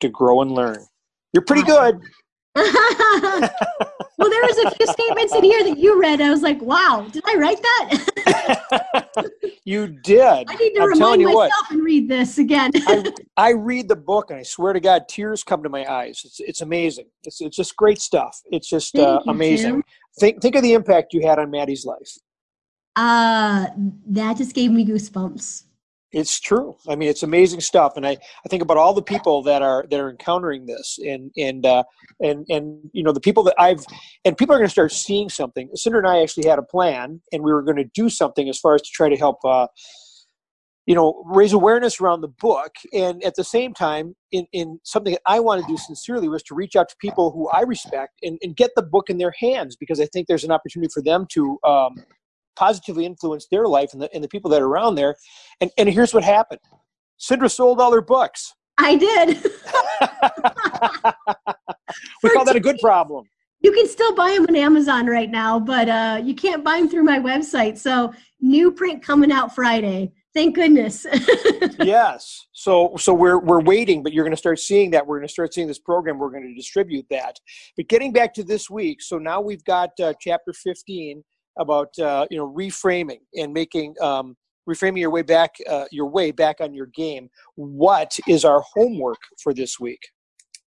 to 0.00 0.08
grow 0.08 0.42
and 0.42 0.52
learn. 0.52 0.84
You're 1.32 1.44
pretty 1.44 1.62
good. 1.62 1.98
well, 4.18 4.30
there 4.30 4.42
was 4.42 4.58
a 4.58 4.70
few 4.72 4.86
statements 4.86 5.34
in 5.34 5.44
here 5.44 5.62
that 5.64 5.78
you 5.78 6.00
read. 6.00 6.20
I 6.20 6.30
was 6.30 6.42
like, 6.42 6.60
wow, 6.60 7.06
did 7.10 7.22
I 7.26 7.36
write 7.36 7.60
that? 7.62 9.30
you 9.64 9.86
did. 9.86 10.46
I 10.48 10.54
need 10.56 10.74
to 10.74 10.82
I'm 10.82 10.88
remind 10.88 11.22
myself 11.22 11.34
what, 11.34 11.70
and 11.70 11.82
read 11.82 12.08
this 12.08 12.38
again. 12.38 12.70
I, 12.74 13.12
I, 13.36 13.50
read 13.50 13.88
the 13.88 13.96
book 13.96 14.30
and 14.30 14.40
I 14.40 14.42
swear 14.42 14.72
to 14.72 14.80
God, 14.80 15.08
tears 15.08 15.44
come 15.44 15.62
to 15.62 15.68
my 15.68 15.86
eyes. 15.86 16.22
It's, 16.24 16.40
it's 16.40 16.60
amazing. 16.62 17.06
It's, 17.24 17.40
it's 17.40 17.56
just 17.56 17.76
great 17.76 18.00
stuff. 18.00 18.40
It's 18.46 18.68
just 18.68 18.98
uh, 18.98 19.20
amazing. 19.28 19.82
Think, 20.18 20.42
think 20.42 20.56
of 20.56 20.62
the 20.62 20.72
impact 20.72 21.12
you 21.12 21.26
had 21.26 21.38
on 21.38 21.50
Maddie's 21.50 21.84
life. 21.84 22.18
Uh, 22.96 23.66
that 24.08 24.36
just 24.36 24.54
gave 24.54 24.72
me 24.72 24.84
goosebumps 24.84 25.62
it's 26.12 26.40
true. 26.40 26.76
I 26.88 26.96
mean 26.96 27.08
it's 27.08 27.22
amazing 27.22 27.60
stuff 27.60 27.94
and 27.96 28.06
i 28.06 28.12
i 28.12 28.48
think 28.48 28.62
about 28.62 28.76
all 28.76 28.94
the 28.94 29.02
people 29.02 29.42
that 29.42 29.62
are 29.62 29.84
that 29.90 30.00
are 30.00 30.10
encountering 30.10 30.66
this 30.66 30.98
and 31.04 31.30
and 31.36 31.66
uh 31.66 31.84
and 32.20 32.46
and 32.48 32.78
you 32.92 33.02
know 33.02 33.12
the 33.12 33.20
people 33.20 33.42
that 33.44 33.54
i've 33.58 33.84
and 34.24 34.36
people 34.36 34.54
are 34.54 34.58
going 34.58 34.66
to 34.66 34.72
start 34.72 34.92
seeing 34.92 35.28
something. 35.28 35.68
Cindra 35.76 35.98
and 35.98 36.08
i 36.08 36.22
actually 36.22 36.48
had 36.48 36.58
a 36.58 36.62
plan 36.62 37.20
and 37.32 37.42
we 37.42 37.52
were 37.52 37.62
going 37.62 37.76
to 37.76 37.90
do 37.94 38.08
something 38.08 38.48
as 38.48 38.58
far 38.58 38.74
as 38.74 38.82
to 38.82 38.90
try 38.92 39.08
to 39.08 39.16
help 39.16 39.38
uh 39.44 39.66
you 40.86 40.94
know 40.94 41.22
raise 41.26 41.52
awareness 41.52 42.00
around 42.00 42.22
the 42.22 42.28
book 42.28 42.72
and 42.94 43.22
at 43.22 43.34
the 43.36 43.44
same 43.44 43.74
time 43.74 44.16
in 44.32 44.46
in 44.52 44.80
something 44.84 45.12
that 45.12 45.22
i 45.26 45.38
want 45.38 45.60
to 45.60 45.68
do 45.68 45.76
sincerely 45.76 46.28
was 46.28 46.42
to 46.42 46.54
reach 46.54 46.74
out 46.76 46.88
to 46.88 46.96
people 46.98 47.30
who 47.30 47.46
i 47.50 47.60
respect 47.60 48.14
and, 48.22 48.38
and 48.42 48.56
get 48.56 48.70
the 48.74 48.82
book 48.82 49.10
in 49.10 49.18
their 49.18 49.34
hands 49.38 49.76
because 49.76 50.00
i 50.00 50.06
think 50.06 50.26
there's 50.26 50.44
an 50.44 50.50
opportunity 50.50 50.90
for 50.92 51.02
them 51.02 51.26
to 51.30 51.58
um 51.64 51.94
positively 52.58 53.06
influenced 53.06 53.48
their 53.50 53.66
life 53.66 53.90
and 53.92 54.02
the, 54.02 54.14
and 54.14 54.24
the 54.24 54.28
people 54.28 54.50
that 54.50 54.60
are 54.60 54.66
around 54.66 54.96
there. 54.96 55.14
And, 55.60 55.70
and 55.78 55.88
here's 55.88 56.12
what 56.12 56.24
happened 56.24 56.60
Cindra 57.20 57.50
sold 57.50 57.80
all 57.80 57.92
her 57.92 58.02
books. 58.02 58.54
I 58.78 58.96
did. 58.96 59.28
we 62.22 62.30
call 62.30 62.44
that 62.44 62.56
a 62.56 62.60
good 62.60 62.78
problem. 62.80 63.24
You 63.60 63.72
can 63.72 63.88
still 63.88 64.14
buy 64.14 64.34
them 64.34 64.46
on 64.48 64.54
Amazon 64.54 65.06
right 65.06 65.28
now, 65.28 65.58
but 65.58 65.88
uh, 65.88 66.20
you 66.22 66.34
can't 66.34 66.62
buy 66.62 66.78
them 66.78 66.88
through 66.88 67.02
my 67.02 67.18
website. 67.18 67.76
So 67.76 68.14
new 68.40 68.70
print 68.70 69.02
coming 69.02 69.32
out 69.32 69.52
Friday. 69.52 70.12
Thank 70.32 70.54
goodness. 70.54 71.04
yes. 71.80 72.46
So 72.52 72.94
so 72.98 73.12
we're 73.12 73.38
we're 73.38 73.60
waiting, 73.60 74.04
but 74.04 74.12
you're 74.12 74.24
going 74.24 74.30
to 74.30 74.36
start 74.36 74.60
seeing 74.60 74.92
that. 74.92 75.04
We're 75.04 75.18
going 75.18 75.26
to 75.26 75.32
start 75.32 75.52
seeing 75.52 75.66
this 75.66 75.80
program. 75.80 76.18
We're 76.18 76.30
going 76.30 76.46
to 76.46 76.54
distribute 76.54 77.06
that. 77.10 77.40
But 77.76 77.88
getting 77.88 78.12
back 78.12 78.32
to 78.34 78.44
this 78.44 78.70
week, 78.70 79.02
so 79.02 79.18
now 79.18 79.40
we've 79.40 79.64
got 79.64 79.98
uh, 79.98 80.12
chapter 80.20 80.52
15 80.52 81.24
about 81.58 81.98
uh, 81.98 82.26
you 82.30 82.38
know 82.38 82.52
reframing 82.52 83.20
and 83.36 83.52
making 83.52 83.94
um, 84.00 84.36
reframing 84.68 84.98
your 84.98 85.10
way 85.10 85.22
back 85.22 85.56
uh, 85.68 85.84
your 85.90 86.06
way 86.06 86.30
back 86.30 86.60
on 86.60 86.74
your 86.74 86.86
game. 86.86 87.28
What 87.56 88.18
is 88.26 88.44
our 88.44 88.62
homework 88.74 89.18
for 89.42 89.52
this 89.52 89.78
week? 89.78 90.00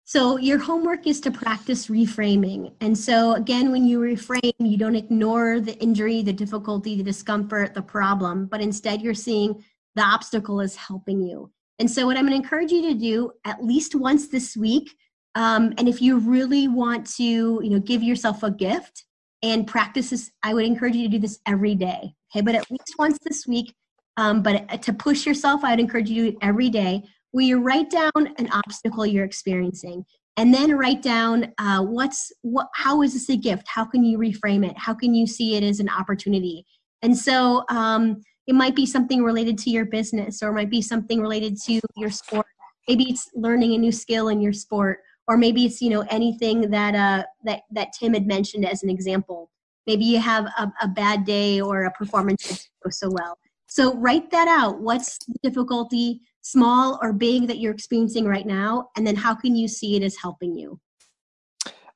So 0.04 0.38
your 0.38 0.58
homework 0.58 1.06
is 1.06 1.20
to 1.20 1.30
practice 1.30 1.86
reframing. 1.86 2.72
And 2.80 2.98
so 2.98 3.34
again, 3.34 3.70
when 3.70 3.86
you 3.86 4.00
reframe, 4.00 4.52
you 4.58 4.76
don't 4.76 4.96
ignore 4.96 5.60
the 5.60 5.78
injury, 5.78 6.20
the 6.22 6.32
difficulty, 6.32 6.96
the 6.96 7.04
discomfort, 7.04 7.74
the 7.74 7.82
problem, 7.82 8.46
but 8.46 8.60
instead 8.60 9.02
you're 9.02 9.14
seeing 9.14 9.62
the 9.94 10.02
obstacle 10.02 10.60
is 10.60 10.74
helping 10.74 11.20
you. 11.20 11.52
And 11.78 11.88
so 11.88 12.06
what 12.06 12.16
I'm 12.16 12.26
going 12.26 12.32
to 12.32 12.42
encourage 12.44 12.72
you 12.72 12.82
to 12.88 12.94
do 12.94 13.30
at 13.44 13.64
least 13.64 13.94
once 13.94 14.26
this 14.26 14.56
week, 14.56 14.90
um, 15.36 15.74
and 15.78 15.88
if 15.88 16.02
you 16.02 16.18
really 16.18 16.66
want 16.66 17.06
to, 17.16 17.22
you 17.62 17.70
know, 17.70 17.78
give 17.78 18.02
yourself 18.02 18.42
a 18.42 18.50
gift 18.50 19.04
and 19.42 19.66
practice 19.66 20.10
this, 20.10 20.30
I 20.42 20.54
would 20.54 20.64
encourage 20.64 20.96
you 20.96 21.04
to 21.04 21.08
do 21.08 21.18
this 21.18 21.40
every 21.46 21.74
day. 21.74 22.14
Okay, 22.34 22.42
but 22.42 22.54
at 22.54 22.70
least 22.70 22.94
once 22.98 23.18
this 23.22 23.46
week. 23.46 23.74
Um, 24.16 24.42
but 24.42 24.82
to 24.82 24.92
push 24.92 25.24
yourself, 25.26 25.64
I 25.64 25.70
would 25.70 25.80
encourage 25.80 26.10
you 26.10 26.24
to 26.24 26.30
do 26.30 26.36
it 26.36 26.46
every 26.46 26.68
day 26.68 27.02
where 27.32 27.44
you 27.44 27.60
write 27.60 27.90
down 27.90 28.12
an 28.16 28.48
obstacle 28.52 29.06
you're 29.06 29.24
experiencing 29.24 30.04
and 30.36 30.54
then 30.54 30.76
write 30.76 31.02
down 31.02 31.52
uh, 31.58 31.82
what's 31.82 32.32
what 32.42 32.68
how 32.74 33.02
is 33.02 33.12
this 33.12 33.28
a 33.28 33.36
gift 33.36 33.66
how 33.68 33.84
can 33.84 34.04
you 34.04 34.18
reframe 34.18 34.68
it 34.68 34.76
how 34.76 34.94
can 34.94 35.14
you 35.14 35.26
see 35.26 35.56
it 35.56 35.62
as 35.62 35.80
an 35.80 35.88
opportunity 35.88 36.64
and 37.02 37.16
so 37.16 37.64
um, 37.68 38.20
it 38.46 38.54
might 38.54 38.74
be 38.74 38.86
something 38.86 39.22
related 39.22 39.56
to 39.58 39.70
your 39.70 39.84
business 39.84 40.42
or 40.42 40.48
it 40.48 40.54
might 40.54 40.70
be 40.70 40.82
something 40.82 41.20
related 41.20 41.56
to 41.60 41.80
your 41.96 42.10
sport 42.10 42.46
maybe 42.88 43.04
it's 43.04 43.28
learning 43.34 43.74
a 43.74 43.78
new 43.78 43.92
skill 43.92 44.28
in 44.28 44.40
your 44.40 44.52
sport 44.52 45.00
or 45.28 45.36
maybe 45.36 45.64
it's 45.64 45.80
you 45.80 45.90
know 45.90 46.04
anything 46.10 46.70
that 46.70 46.94
uh, 46.94 47.24
that 47.44 47.62
that 47.70 47.92
tim 47.98 48.14
had 48.14 48.26
mentioned 48.26 48.66
as 48.66 48.82
an 48.82 48.90
example. 48.90 49.50
Maybe 49.86 50.04
you 50.04 50.20
have 50.20 50.46
a, 50.58 50.72
a 50.82 50.88
bad 50.88 51.24
day 51.24 51.60
or 51.60 51.84
a 51.84 51.90
performance 51.92 52.42
that 52.42 52.54
didn't 52.54 52.84
go 52.84 52.90
so 52.90 53.10
well. 53.10 53.38
So 53.66 53.94
write 53.94 54.30
that 54.30 54.46
out. 54.46 54.80
What's 54.80 55.18
the 55.18 55.34
difficulty 55.42 56.20
small 56.42 56.98
or 57.02 57.12
big 57.12 57.46
that 57.48 57.58
you're 57.58 57.72
experiencing 57.72 58.26
right 58.26 58.46
now? 58.46 58.90
And 58.96 59.06
then 59.06 59.16
how 59.16 59.34
can 59.34 59.56
you 59.56 59.68
see 59.68 59.96
it 59.96 60.02
as 60.02 60.16
helping 60.16 60.54
you? 60.54 60.78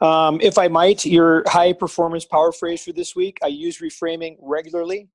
Um, 0.00 0.40
if 0.42 0.58
i 0.58 0.66
might 0.66 1.04
your 1.06 1.44
high 1.46 1.72
performance 1.72 2.24
power 2.24 2.50
phrase 2.50 2.84
for 2.84 2.92
this 2.92 3.14
week 3.14 3.38
i 3.44 3.46
use 3.46 3.78
reframing 3.78 4.36
regularly 4.40 5.08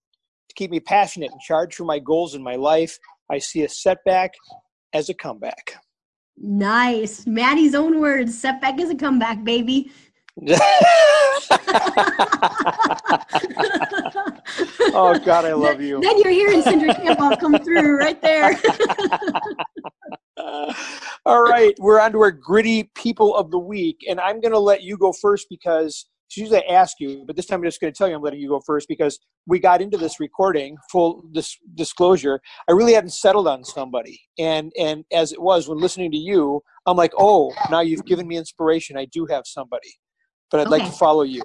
to 0.50 0.56
keep 0.56 0.72
me 0.72 0.80
passionate 0.80 1.32
and 1.32 1.40
charged 1.40 1.76
for 1.76 1.86
my 1.86 2.00
goals 2.00 2.36
in 2.36 2.44
my 2.44 2.56
life. 2.56 3.00
I 3.30 3.38
see 3.38 3.64
a 3.64 3.70
setback 3.70 4.34
as 4.94 5.10
a 5.10 5.14
comeback 5.14 5.76
nice 6.42 7.28
maddie's 7.28 7.76
own 7.76 8.00
words 8.00 8.38
setback 8.38 8.80
is 8.80 8.90
a 8.90 8.96
comeback 8.96 9.44
baby 9.44 9.92
oh 14.94 15.20
God, 15.26 15.46
I 15.46 15.54
love 15.54 15.82
you. 15.82 16.00
Then 16.02 16.18
you're 16.20 16.32
hearing 16.32 16.62
Cindra 16.62 16.96
Kamphoff 16.96 17.40
come 17.40 17.60
through 17.60 17.98
right 17.98 18.22
there. 18.22 18.58
All 21.26 21.42
right, 21.42 21.76
we're 21.80 22.00
on 22.00 22.14
to 22.14 22.22
our 22.22 22.32
gritty 22.32 22.90
people 22.96 23.36
of 23.36 23.52
the 23.52 23.60
week, 23.60 24.06
and 24.08 24.20
I'm 24.20 24.40
going 24.40 24.54
to 24.54 24.60
let 24.60 24.82
you 24.82 24.98
go 24.98 25.12
first 25.12 25.48
because 25.50 26.06
usually 26.38 26.60
I 26.60 26.74
ask 26.74 27.00
you, 27.00 27.24
but 27.26 27.36
this 27.36 27.46
time 27.46 27.60
I'm 27.60 27.64
just 27.64 27.82
going 27.82 27.92
to 27.92 27.98
tell 27.98 28.08
you 28.08 28.16
I'm 28.16 28.22
letting 28.22 28.40
you 28.40 28.50
go 28.50 28.60
first 28.66 28.88
because 28.88 29.20
we 29.48 29.60
got 29.60 29.82
into 29.82 29.98
this 29.98 30.20
recording. 30.20 30.78
Full 30.92 31.24
dis- 31.32 31.58
disclosure, 31.76 32.40
I 32.68 32.74
really 32.74 32.94
hadn't 32.94 33.12
settled 33.12 33.48
on 33.48 33.64
somebody, 33.64 34.20
and 34.38 34.72
and 34.78 35.04
as 35.12 35.32
it 35.32 35.42
was 35.42 35.68
when 35.68 35.80
listening 35.80 36.12
to 36.12 36.18
you, 36.18 36.62
I'm 36.86 36.98
like, 36.98 37.12
oh, 37.18 37.54
now 37.70 37.82
you've 37.82 38.06
given 38.06 38.28
me 38.28 38.38
inspiration. 38.38 38.98
I 38.98 39.06
do 39.06 39.26
have 39.28 39.44
somebody, 39.46 39.94
but 40.52 40.60
I'd 40.60 40.68
okay. 40.68 40.80
like 40.80 40.86
to 40.86 40.98
follow 40.98 41.24
you. 41.24 41.44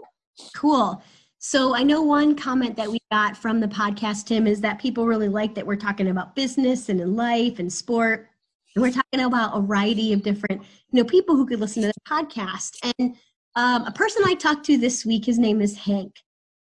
Cool. 0.57 1.03
So 1.39 1.75
I 1.75 1.83
know 1.83 2.01
one 2.01 2.35
comment 2.35 2.75
that 2.77 2.91
we 2.91 2.99
got 3.13 3.37
from 3.37 3.61
the 3.61 3.69
podcast, 3.69 4.25
Tim, 4.25 4.47
is 4.47 4.63
that 4.63 4.79
people 4.79 5.07
really 5.07 5.29
like 5.29 5.55
that 5.55 5.67
we're 5.67 5.77
talking 5.77 6.09
about 6.09 6.35
business 6.35 6.89
and 6.89 6.99
in 6.99 7.17
life 7.17 7.59
and 7.59 7.71
sport. 7.71 8.31
And 8.75 8.83
we're 8.83 8.91
talking 8.91 9.21
about 9.21 9.55
a 9.55 9.61
variety 9.61 10.15
of 10.15 10.23
different, 10.23 10.63
you 10.91 11.03
know, 11.03 11.05
people 11.05 11.37
who 11.37 11.45
could 11.45 11.61
listen 11.61 11.83
to 11.83 11.89
the 11.89 12.11
podcast. 12.11 12.79
And 12.99 13.15
um, 13.57 13.87
a 13.87 13.93
person 13.93 14.23
I 14.27 14.35
talked 14.35 14.67
to 14.67 14.79
this 14.79 15.05
week, 15.05 15.25
his 15.25 15.39
name 15.39 15.61
is 15.61 15.77
Hank. 15.77 16.17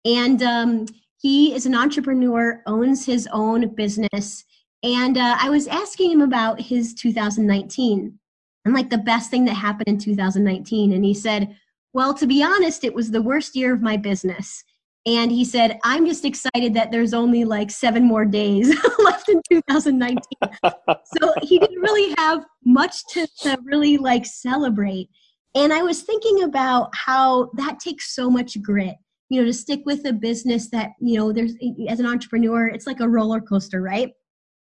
And 0.05 0.41
um, 0.41 0.85
he 1.17 1.53
is 1.53 1.65
an 1.65 1.75
entrepreneur, 1.75 2.61
owns 2.65 3.05
his 3.05 3.27
own 3.31 3.75
business. 3.75 4.43
And 4.83 5.17
uh, 5.17 5.37
I 5.39 5.49
was 5.49 5.67
asking 5.67 6.11
him 6.11 6.21
about 6.21 6.61
his 6.61 6.93
2019 6.93 8.17
and 8.65 8.73
like 8.73 8.89
the 8.89 8.97
best 8.97 9.29
thing 9.29 9.45
that 9.45 9.53
happened 9.53 9.87
in 9.87 9.97
2019. 9.97 10.93
And 10.93 11.03
he 11.03 11.13
said, 11.13 11.55
well, 11.93 12.13
to 12.13 12.27
be 12.27 12.43
honest, 12.43 12.83
it 12.83 12.93
was 12.93 13.11
the 13.11 13.21
worst 13.21 13.55
year 13.55 13.73
of 13.73 13.81
my 13.81 13.97
business. 13.97 14.63
And 15.05 15.31
he 15.31 15.43
said, 15.45 15.79
I'm 15.83 16.05
just 16.05 16.25
excited 16.25 16.73
that 16.73 16.91
there's 16.91 17.13
only 17.13 17.45
like 17.45 17.71
seven 17.71 18.03
more 18.03 18.25
days 18.25 18.69
left 18.99 19.29
in 19.29 19.41
2019. 19.49 20.23
so 20.63 21.33
he 21.41 21.57
didn't 21.57 21.81
really 21.81 22.13
have 22.17 22.45
much 22.65 23.01
to, 23.13 23.27
to 23.41 23.57
really 23.63 23.97
like 23.97 24.25
celebrate. 24.25 25.09
And 25.55 25.73
I 25.73 25.81
was 25.81 26.03
thinking 26.03 26.43
about 26.43 26.95
how 26.95 27.49
that 27.55 27.79
takes 27.79 28.13
so 28.13 28.29
much 28.29 28.61
grit, 28.61 28.95
you 29.29 29.39
know, 29.39 29.45
to 29.45 29.53
stick 29.53 29.81
with 29.85 30.05
a 30.05 30.13
business 30.13 30.69
that, 30.69 30.91
you 30.99 31.17
know, 31.17 31.33
there's 31.33 31.53
as 31.87 31.99
an 31.99 32.05
entrepreneur, 32.05 32.67
it's 32.67 32.87
like 32.87 32.99
a 32.99 33.09
roller 33.09 33.41
coaster, 33.41 33.81
right? 33.81 34.11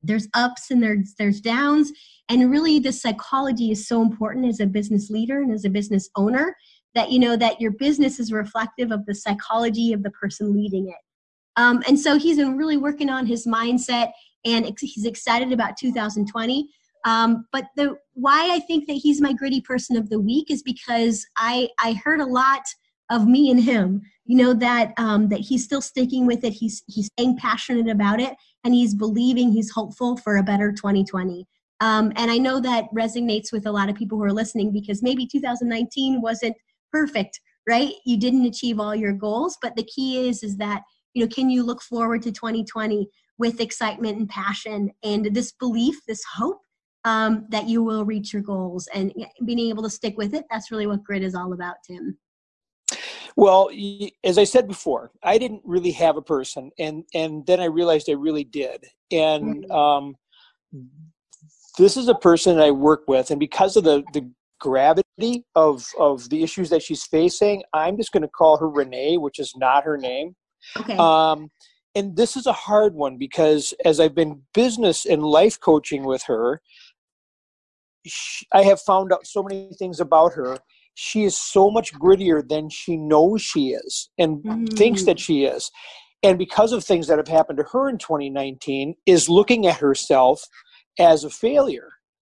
There's 0.04 0.28
ups 0.34 0.72
and 0.72 0.82
there's 0.82 1.14
there's 1.20 1.42
downs. 1.42 1.92
And 2.30 2.50
really 2.50 2.80
the 2.80 2.92
psychology 2.92 3.72
is 3.72 3.88
so 3.88 4.02
important 4.02 4.48
as 4.48 4.60
a 4.60 4.66
business 4.66 5.10
leader 5.10 5.42
and 5.42 5.54
as 5.54 5.66
a 5.66 5.70
business 5.70 6.10
owner 6.16 6.56
that 6.94 7.12
you 7.12 7.20
know 7.20 7.36
that 7.38 7.62
your 7.62 7.72
business 7.72 8.20
is 8.20 8.32
reflective 8.32 8.92
of 8.92 9.06
the 9.06 9.16
psychology 9.16 9.94
of 9.94 10.04
the 10.04 10.12
person 10.12 10.54
leading 10.54 10.90
it 10.90 10.96
um, 11.58 11.84
and 11.88 12.00
so 12.00 12.18
he's 12.18 12.38
been 12.38 12.58
really 12.58 12.78
working 12.78 13.10
on 13.10 13.26
his 13.26 13.46
mindset 13.46 14.12
and 14.46 14.72
he's 14.80 15.06
excited 15.06 15.52
about 15.52 15.78
2020 15.78 16.70
um, 17.06 17.46
but 17.52 17.66
the 17.76 17.96
why 18.14 18.54
i 18.54 18.60
think 18.60 18.88
that 18.88 18.94
he's 18.94 19.22
my 19.22 19.34
gritty 19.34 19.62
person 19.62 19.96
of 19.98 20.10
the 20.10 20.20
week 20.20 20.50
is 20.50 20.62
because 20.64 21.26
i 21.38 21.68
i 21.80 21.94
heard 22.04 22.20
a 22.20 22.26
lot 22.26 22.64
of 23.10 23.28
me 23.28 23.50
and 23.52 23.64
him 23.64 24.02
you 24.26 24.38
know 24.38 24.54
that 24.54 24.94
um, 24.98 25.30
that 25.30 25.40
he's 25.40 25.64
still 25.64 25.82
sticking 25.82 26.26
with 26.26 26.44
it 26.44 26.54
he's 26.54 26.84
he's 26.88 27.08
staying 27.08 27.38
passionate 27.38 27.90
about 27.90 28.20
it 28.20 28.36
and 28.64 28.74
he's 28.74 28.94
believing 28.94 29.52
he's 29.52 29.72
hopeful 29.72 30.18
for 30.18 30.38
a 30.38 30.44
better 30.44 30.72
2020 30.72 31.46
um, 31.80 32.12
and 32.16 32.30
i 32.32 32.38
know 32.38 32.60
that 32.60 32.86
resonates 32.96 33.52
with 33.52 33.66
a 33.66 33.72
lot 33.72 33.90
of 33.90 33.96
people 33.96 34.18
who 34.18 34.24
are 34.24 34.34
listening 34.34 34.72
because 34.72 35.02
maybe 35.02 35.26
2019 35.26 36.22
wasn't 36.22 36.56
perfect, 36.92 37.40
right? 37.68 37.94
You 38.06 38.18
didn't 38.18 38.46
achieve 38.46 38.80
all 38.80 38.96
your 38.96 39.14
goals, 39.14 39.58
but 39.62 39.76
the 39.76 39.84
key 39.84 40.28
is 40.28 40.44
is 40.44 40.58
that 40.58 40.84
you 41.14 41.24
know 41.24 41.30
can 41.30 41.50
you 41.50 41.64
look 41.64 41.82
forward 41.82 42.22
to 42.24 42.32
2020 42.32 43.08
with 43.38 43.60
excitement 43.60 44.18
and 44.18 44.30
passion 44.30 44.92
and 45.04 45.34
this 45.34 45.52
belief, 45.54 46.00
this 46.08 46.24
hope 46.36 46.62
um, 47.06 47.46
that 47.50 47.68
you 47.68 47.84
will 47.84 48.06
reach 48.06 48.34
your 48.34 48.42
goals 48.42 48.88
and 48.94 49.14
being 49.46 49.60
able 49.60 49.84
to 49.84 49.90
stick 49.90 50.18
with 50.18 50.34
it. 50.34 50.46
That's 50.50 50.72
really 50.72 50.88
what 50.88 51.04
grit 51.04 51.24
is 51.24 51.36
all 51.36 51.54
about, 51.54 51.76
Tim. 51.86 52.18
Well, 53.36 53.70
as 54.24 54.38
I 54.38 54.44
said 54.44 54.68
before, 54.68 55.12
I 55.24 55.38
didn't 55.38 55.62
really 55.64 55.92
have 55.92 56.18
a 56.18 56.22
person, 56.22 56.72
and 56.78 57.04
and 57.14 57.46
then 57.46 57.60
I 57.60 57.66
realized 57.66 58.10
I 58.10 58.14
really 58.14 58.44
did, 58.44 58.86
and 59.12 59.66
mm-hmm. 59.66 59.72
um, 59.72 60.16
this 61.78 61.96
is 61.96 62.10
a 62.10 62.16
person 62.16 62.60
I 62.60 62.72
work 62.72 63.04
with, 63.08 63.32
and 63.32 63.40
because 63.40 63.78
of 63.78 63.86
the 63.86 64.04
the 64.14 64.30
gravity 64.60 65.46
of 65.56 65.88
of 65.98 66.30
the 66.30 66.44
issues 66.44 66.70
that 66.70 66.84
she's 66.84 67.06
facing, 67.06 67.64
I'm 67.74 67.98
just 67.98 68.12
going 68.12 68.22
to 68.22 68.30
call 68.30 68.58
her 68.58 68.70
Renee, 68.70 69.18
which 69.18 69.40
is 69.40 69.54
not 69.56 69.86
her 69.86 69.98
name. 69.98 70.36
Okay. 70.78 70.98
Um, 70.98 71.50
and 71.96 72.16
this 72.16 72.38
is 72.38 72.46
a 72.46 72.54
hard 72.54 72.94
one 72.94 73.18
because 73.18 73.74
as 73.84 74.00
I've 74.00 74.16
been 74.16 74.42
business 74.54 75.06
and 75.06 75.24
life 75.24 75.60
coaching 75.60 76.06
with 76.06 76.24
her, 76.24 76.62
she, 78.06 78.46
I 78.54 78.64
have 78.64 78.82
found 78.82 79.14
out 79.14 79.28
so 79.28 79.44
many 79.44 79.70
things 79.78 80.00
about 80.00 80.34
her. 80.34 80.58
She 80.94 81.24
is 81.24 81.38
so 81.38 81.72
much 81.72 81.94
grittier 81.94 82.48
than 82.48 82.70
she 82.70 82.98
knows 82.98 83.42
she 83.42 83.70
is 83.70 84.10
and 84.18 84.44
mm-hmm. 84.44 84.66
thinks 84.66 85.04
that 85.06 85.20
she 85.20 85.46
is. 85.46 85.72
And 86.24 86.38
because 86.38 86.72
of 86.72 86.84
things 86.84 87.08
that 87.08 87.18
have 87.18 87.28
happened 87.28 87.58
to 87.58 87.66
her 87.72 87.90
in 87.90 87.98
2019, 87.98 88.96
is 89.06 89.30
looking 89.30 89.66
at 89.66 89.78
herself 89.78 90.44
as 91.00 91.24
a 91.24 91.30
failure 91.30 91.90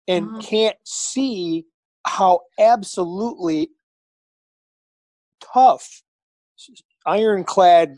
and 0.06 0.28
oh. 0.34 0.40
can't 0.40 0.76
see 0.84 1.64
how 2.04 2.40
absolutely 2.58 3.70
tough, 5.40 6.02
ironclad, 7.06 7.94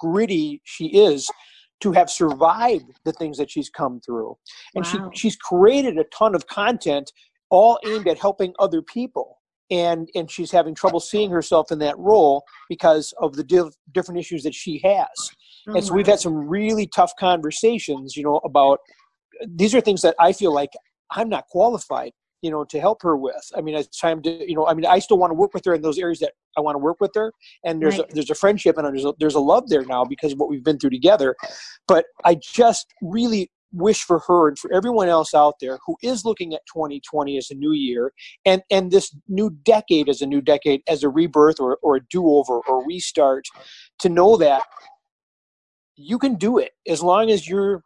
gritty 0.00 0.62
she 0.64 0.86
is 0.86 1.30
to 1.80 1.92
have 1.92 2.10
survived 2.10 3.00
the 3.04 3.12
things 3.12 3.36
that 3.38 3.50
she's 3.50 3.68
come 3.68 4.00
through. 4.00 4.36
And 4.74 4.84
wow. 4.84 5.10
she, 5.12 5.20
she's 5.20 5.36
created 5.36 5.98
a 5.98 6.04
ton 6.04 6.34
of 6.34 6.46
content 6.46 7.12
all 7.50 7.78
aimed 7.86 8.08
at 8.08 8.18
helping 8.18 8.54
other 8.58 8.82
people. 8.82 9.38
And, 9.70 10.08
and 10.14 10.30
she's 10.30 10.52
having 10.52 10.74
trouble 10.74 11.00
seeing 11.00 11.30
herself 11.30 11.72
in 11.72 11.80
that 11.80 11.98
role 11.98 12.44
because 12.68 13.12
of 13.20 13.34
the 13.34 13.42
diff- 13.42 13.74
different 13.92 14.20
issues 14.20 14.44
that 14.44 14.54
she 14.54 14.80
has. 14.84 15.08
Oh, 15.68 15.74
and 15.74 15.84
so 15.84 15.92
we've 15.92 16.06
had 16.06 16.20
some 16.20 16.34
mm-hmm. 16.34 16.48
really 16.48 16.86
tough 16.86 17.12
conversations, 17.18 18.16
you 18.16 18.22
know, 18.22 18.36
about 18.44 18.78
these 19.46 19.74
are 19.74 19.80
things 19.80 20.02
that 20.02 20.14
I 20.20 20.32
feel 20.32 20.54
like 20.54 20.70
I'm 21.10 21.28
not 21.28 21.46
qualified 21.48 22.12
you 22.42 22.50
know 22.50 22.64
to 22.64 22.80
help 22.80 23.02
her 23.02 23.16
with. 23.16 23.50
I 23.56 23.60
mean 23.60 23.74
it's 23.74 23.98
time 23.98 24.22
to 24.22 24.48
you 24.48 24.54
know 24.54 24.66
i 24.66 24.74
mean 24.74 24.86
i 24.86 24.98
still 24.98 25.18
want 25.18 25.30
to 25.30 25.34
work 25.34 25.54
with 25.54 25.64
her 25.64 25.74
in 25.74 25.82
those 25.82 25.98
areas 25.98 26.20
that 26.20 26.32
i 26.56 26.60
want 26.60 26.74
to 26.74 26.78
work 26.78 27.00
with 27.00 27.12
her. 27.14 27.32
And 27.64 27.80
there's 27.80 27.98
right. 27.98 28.10
a, 28.10 28.14
there's 28.14 28.30
a 28.30 28.34
friendship 28.34 28.76
and 28.76 28.86
there's 28.86 29.04
a, 29.04 29.14
there's 29.18 29.34
a 29.34 29.40
love 29.40 29.68
there 29.68 29.84
now 29.84 30.04
because 30.04 30.32
of 30.32 30.38
what 30.38 30.48
we've 30.48 30.64
been 30.64 30.78
through 30.78 30.90
together. 30.90 31.36
But 31.86 32.06
i 32.24 32.34
just 32.34 32.86
really 33.02 33.50
wish 33.72 34.02
for 34.02 34.20
her 34.20 34.48
and 34.48 34.58
for 34.58 34.72
everyone 34.72 35.08
else 35.08 35.34
out 35.34 35.56
there 35.60 35.78
who 35.86 35.96
is 36.02 36.24
looking 36.24 36.54
at 36.54 36.60
2020 36.72 37.36
as 37.36 37.50
a 37.50 37.54
new 37.54 37.72
year 37.72 38.12
and 38.44 38.62
and 38.70 38.90
this 38.90 39.14
new 39.28 39.50
decade 39.64 40.08
as 40.08 40.22
a 40.22 40.26
new 40.26 40.40
decade 40.40 40.82
as 40.88 41.02
a 41.02 41.08
rebirth 41.08 41.60
or, 41.60 41.78
or 41.82 41.96
a 41.96 42.00
do-over 42.10 42.60
or 42.60 42.86
restart 42.86 43.44
to 43.98 44.08
know 44.08 44.36
that 44.36 44.62
you 45.96 46.18
can 46.18 46.34
do 46.34 46.58
it 46.58 46.72
as 46.86 47.02
long 47.02 47.30
as 47.30 47.48
you're 47.48 47.82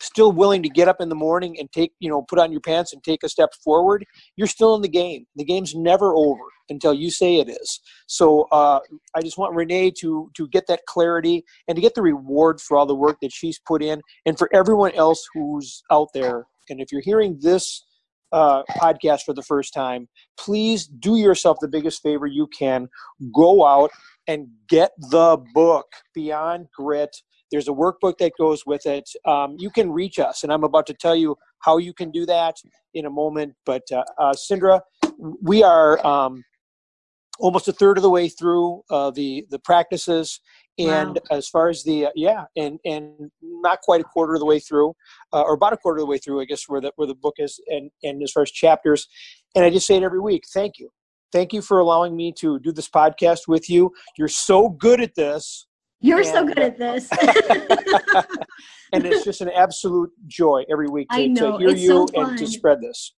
still 0.00 0.32
willing 0.32 0.62
to 0.62 0.68
get 0.68 0.88
up 0.88 1.00
in 1.00 1.08
the 1.08 1.14
morning 1.14 1.56
and 1.58 1.70
take 1.72 1.92
you 1.98 2.08
know 2.08 2.22
put 2.22 2.38
on 2.38 2.52
your 2.52 2.60
pants 2.60 2.92
and 2.92 3.02
take 3.02 3.22
a 3.22 3.28
step 3.28 3.50
forward 3.64 4.04
you're 4.36 4.46
still 4.46 4.74
in 4.74 4.82
the 4.82 4.88
game. 4.88 5.26
The 5.36 5.44
game's 5.44 5.74
never 5.74 6.14
over 6.14 6.40
until 6.68 6.94
you 6.94 7.10
say 7.10 7.36
it 7.36 7.48
is. 7.48 7.80
So 8.06 8.46
uh, 8.52 8.80
i 9.14 9.20
just 9.20 9.38
want 9.38 9.54
renee 9.54 9.90
to 10.00 10.30
to 10.36 10.48
get 10.48 10.66
that 10.68 10.80
clarity 10.86 11.44
and 11.66 11.76
to 11.76 11.82
get 11.82 11.94
the 11.94 12.02
reward 12.02 12.60
for 12.60 12.76
all 12.76 12.86
the 12.86 12.94
work 12.94 13.18
that 13.22 13.32
she's 13.32 13.58
put 13.66 13.82
in 13.82 14.00
and 14.26 14.38
for 14.38 14.48
everyone 14.54 14.92
else 14.94 15.26
who's 15.34 15.82
out 15.90 16.08
there. 16.14 16.46
And 16.70 16.80
if 16.80 16.92
you're 16.92 17.02
hearing 17.02 17.38
this 17.40 17.84
uh, 18.30 18.62
podcast 18.76 19.22
for 19.22 19.32
the 19.32 19.42
first 19.42 19.72
time 19.72 20.06
please 20.38 20.86
do 20.86 21.16
yourself 21.16 21.56
the 21.60 21.68
biggest 21.68 22.02
favor 22.02 22.26
you 22.26 22.46
can. 22.46 22.86
Go 23.34 23.66
out 23.66 23.90
and 24.26 24.48
get 24.68 24.90
the 25.10 25.38
book 25.54 25.86
beyond 26.14 26.66
grit 26.76 27.16
there's 27.50 27.68
a 27.68 27.72
workbook 27.72 28.18
that 28.18 28.32
goes 28.38 28.64
with 28.66 28.86
it. 28.86 29.08
Um, 29.24 29.56
you 29.58 29.70
can 29.70 29.90
reach 29.90 30.18
us, 30.18 30.42
and 30.42 30.52
I'm 30.52 30.64
about 30.64 30.86
to 30.86 30.94
tell 30.94 31.16
you 31.16 31.36
how 31.60 31.78
you 31.78 31.92
can 31.92 32.10
do 32.10 32.26
that 32.26 32.56
in 32.94 33.06
a 33.06 33.10
moment. 33.10 33.54
But 33.64 33.82
uh, 33.92 34.04
uh, 34.18 34.34
Cindra, 34.34 34.80
we 35.18 35.62
are 35.62 36.04
um, 36.06 36.44
almost 37.38 37.68
a 37.68 37.72
third 37.72 37.96
of 37.96 38.02
the 38.02 38.10
way 38.10 38.28
through 38.28 38.82
uh, 38.90 39.10
the 39.10 39.46
the 39.50 39.58
practices, 39.58 40.40
and 40.78 41.14
wow. 41.14 41.36
as 41.36 41.48
far 41.48 41.68
as 41.68 41.82
the 41.84 42.06
uh, 42.06 42.10
yeah, 42.14 42.44
and 42.56 42.78
and 42.84 43.30
not 43.42 43.80
quite 43.82 44.00
a 44.00 44.04
quarter 44.04 44.34
of 44.34 44.40
the 44.40 44.46
way 44.46 44.60
through, 44.60 44.94
uh, 45.32 45.42
or 45.42 45.54
about 45.54 45.72
a 45.72 45.76
quarter 45.76 45.98
of 45.98 46.02
the 46.02 46.10
way 46.10 46.18
through, 46.18 46.40
I 46.40 46.44
guess, 46.44 46.64
where 46.68 46.80
the 46.80 46.92
where 46.96 47.08
the 47.08 47.14
book 47.14 47.34
is, 47.38 47.60
and 47.68 47.90
and 48.02 48.22
as 48.22 48.32
far 48.32 48.42
as 48.42 48.50
chapters, 48.50 49.08
and 49.54 49.64
I 49.64 49.70
just 49.70 49.86
say 49.86 49.96
it 49.96 50.02
every 50.02 50.20
week. 50.20 50.44
Thank 50.52 50.78
you. 50.78 50.90
Thank 51.30 51.52
you 51.52 51.60
for 51.60 51.78
allowing 51.78 52.16
me 52.16 52.32
to 52.38 52.58
do 52.58 52.72
this 52.72 52.88
podcast 52.88 53.48
with 53.48 53.68
you. 53.68 53.92
You're 54.16 54.28
so 54.28 54.70
good 54.70 55.00
at 55.00 55.14
this 55.14 55.67
you're 56.00 56.18
and, 56.18 56.26
so 56.26 56.46
good 56.46 56.58
at 56.58 56.78
this. 56.78 57.08
and 58.92 59.04
it's 59.04 59.24
just 59.24 59.40
an 59.40 59.50
absolute 59.50 60.10
joy 60.26 60.64
every 60.70 60.88
week 60.88 61.08
to, 61.10 61.34
to 61.34 61.58
hear 61.58 61.70
you 61.70 61.88
so 61.88 62.08
and 62.14 62.38
to 62.38 62.46
spread 62.46 62.80
this. 62.80 63.14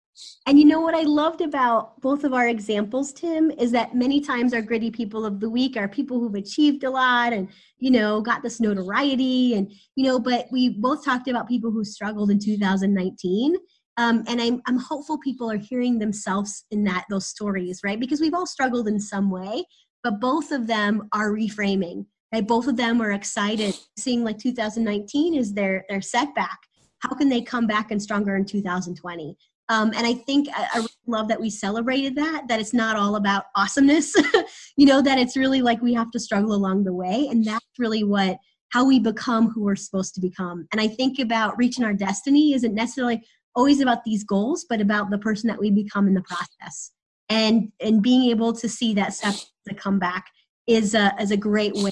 And 0.47 0.59
you 0.59 0.65
know 0.65 0.81
what 0.81 0.95
I 0.95 1.01
loved 1.01 1.41
about 1.41 1.99
both 2.01 2.23
of 2.23 2.33
our 2.33 2.47
examples, 2.47 3.13
Tim, 3.13 3.51
is 3.51 3.71
that 3.71 3.95
many 3.95 4.19
times 4.19 4.53
our 4.53 4.61
gritty 4.61 4.91
people 4.91 5.25
of 5.25 5.39
the 5.39 5.49
week 5.49 5.77
are 5.77 5.87
people 5.87 6.19
who've 6.19 6.35
achieved 6.35 6.83
a 6.83 6.89
lot 6.89 7.33
and, 7.33 7.49
you 7.77 7.91
know, 7.91 8.21
got 8.21 8.43
this 8.43 8.59
notoriety 8.59 9.53
and, 9.53 9.71
you 9.95 10.05
know, 10.05 10.19
but 10.19 10.47
we 10.51 10.69
both 10.69 11.05
talked 11.05 11.27
about 11.27 11.47
people 11.47 11.71
who 11.71 11.85
struggled 11.85 12.31
in 12.31 12.39
2019. 12.39 13.55
Um, 13.97 14.23
and 14.27 14.41
I'm, 14.41 14.61
I'm 14.65 14.77
hopeful 14.77 15.19
people 15.19 15.51
are 15.51 15.57
hearing 15.57 15.99
themselves 15.99 16.65
in 16.71 16.83
that 16.85 17.05
those 17.09 17.27
stories, 17.27 17.81
right? 17.83 17.99
Because 17.99 18.21
we've 18.21 18.33
all 18.33 18.47
struggled 18.47 18.87
in 18.87 18.99
some 18.99 19.29
way, 19.29 19.63
but 20.03 20.19
both 20.19 20.51
of 20.51 20.67
them 20.67 21.07
are 21.13 21.31
reframing 21.31 22.05
right? 22.33 22.47
Both 22.47 22.67
of 22.67 22.77
them 22.77 23.01
are 23.01 23.11
excited. 23.11 23.75
Seeing 23.97 24.23
like 24.23 24.37
2019 24.37 25.35
is 25.35 25.53
their 25.53 25.85
their 25.89 26.01
setback. 26.01 26.59
How 26.99 27.15
can 27.15 27.29
they 27.29 27.41
come 27.41 27.67
back 27.67 27.91
and 27.91 28.01
stronger 28.01 28.35
in 28.35 28.45
2020 28.45 29.37
um, 29.69 29.93
and 29.95 30.05
i 30.05 30.13
think 30.13 30.49
I, 30.53 30.67
I 30.73 30.85
love 31.07 31.27
that 31.29 31.39
we 31.39 31.49
celebrated 31.49 32.15
that 32.15 32.47
that 32.49 32.59
it's 32.59 32.73
not 32.73 32.97
all 32.97 33.15
about 33.15 33.45
awesomeness 33.55 34.13
you 34.77 34.85
know 34.85 35.01
that 35.01 35.17
it's 35.17 35.37
really 35.37 35.61
like 35.61 35.81
we 35.81 35.93
have 35.93 36.11
to 36.11 36.19
struggle 36.19 36.53
along 36.53 36.83
the 36.83 36.93
way. 36.93 37.27
And 37.29 37.45
that's 37.45 37.65
really 37.77 38.03
what 38.03 38.37
how 38.69 38.85
we 38.85 38.99
become 38.99 39.49
who 39.49 39.63
we're 39.63 39.75
supposed 39.75 40.15
to 40.15 40.21
become. 40.21 40.67
And 40.71 40.81
i 40.81 40.87
think 40.87 41.19
about 41.19 41.57
reaching 41.57 41.83
our 41.83 41.93
destiny 41.93 42.53
isn't 42.53 42.73
necessarily 42.73 43.23
always 43.55 43.81
about 43.81 44.03
these 44.05 44.23
goals 44.23 44.65
but 44.69 44.79
about 44.79 45.09
the 45.09 45.17
person 45.17 45.47
that 45.47 45.59
we 45.59 45.71
become 45.71 46.07
in 46.07 46.13
the 46.13 46.23
process. 46.23 46.91
And 47.29 47.71
and 47.79 48.01
being 48.01 48.29
able 48.29 48.53
to 48.53 48.67
see 48.67 48.93
that 48.95 49.13
step 49.13 49.35
to 49.67 49.75
come 49.75 49.99
back 49.99 50.25
is 50.69 50.93
a, 50.93 51.13
is 51.19 51.32
a 51.32 51.38
great 51.38 51.73
way 51.73 51.91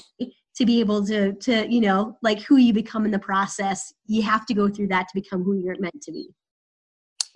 to 0.54 0.66
be 0.66 0.80
able 0.80 1.04
to 1.06 1.32
to 1.34 1.70
you 1.72 1.80
know 1.80 2.16
like 2.22 2.40
who 2.40 2.56
you 2.56 2.72
become 2.72 3.04
in 3.04 3.10
the 3.10 3.18
process. 3.18 3.92
You 4.06 4.22
have 4.22 4.46
to 4.46 4.54
go 4.54 4.68
through 4.68 4.88
that 4.88 5.08
to 5.08 5.14
become 5.14 5.42
who 5.42 5.54
you're 5.54 5.78
meant 5.78 6.00
to 6.02 6.12
be. 6.12 6.30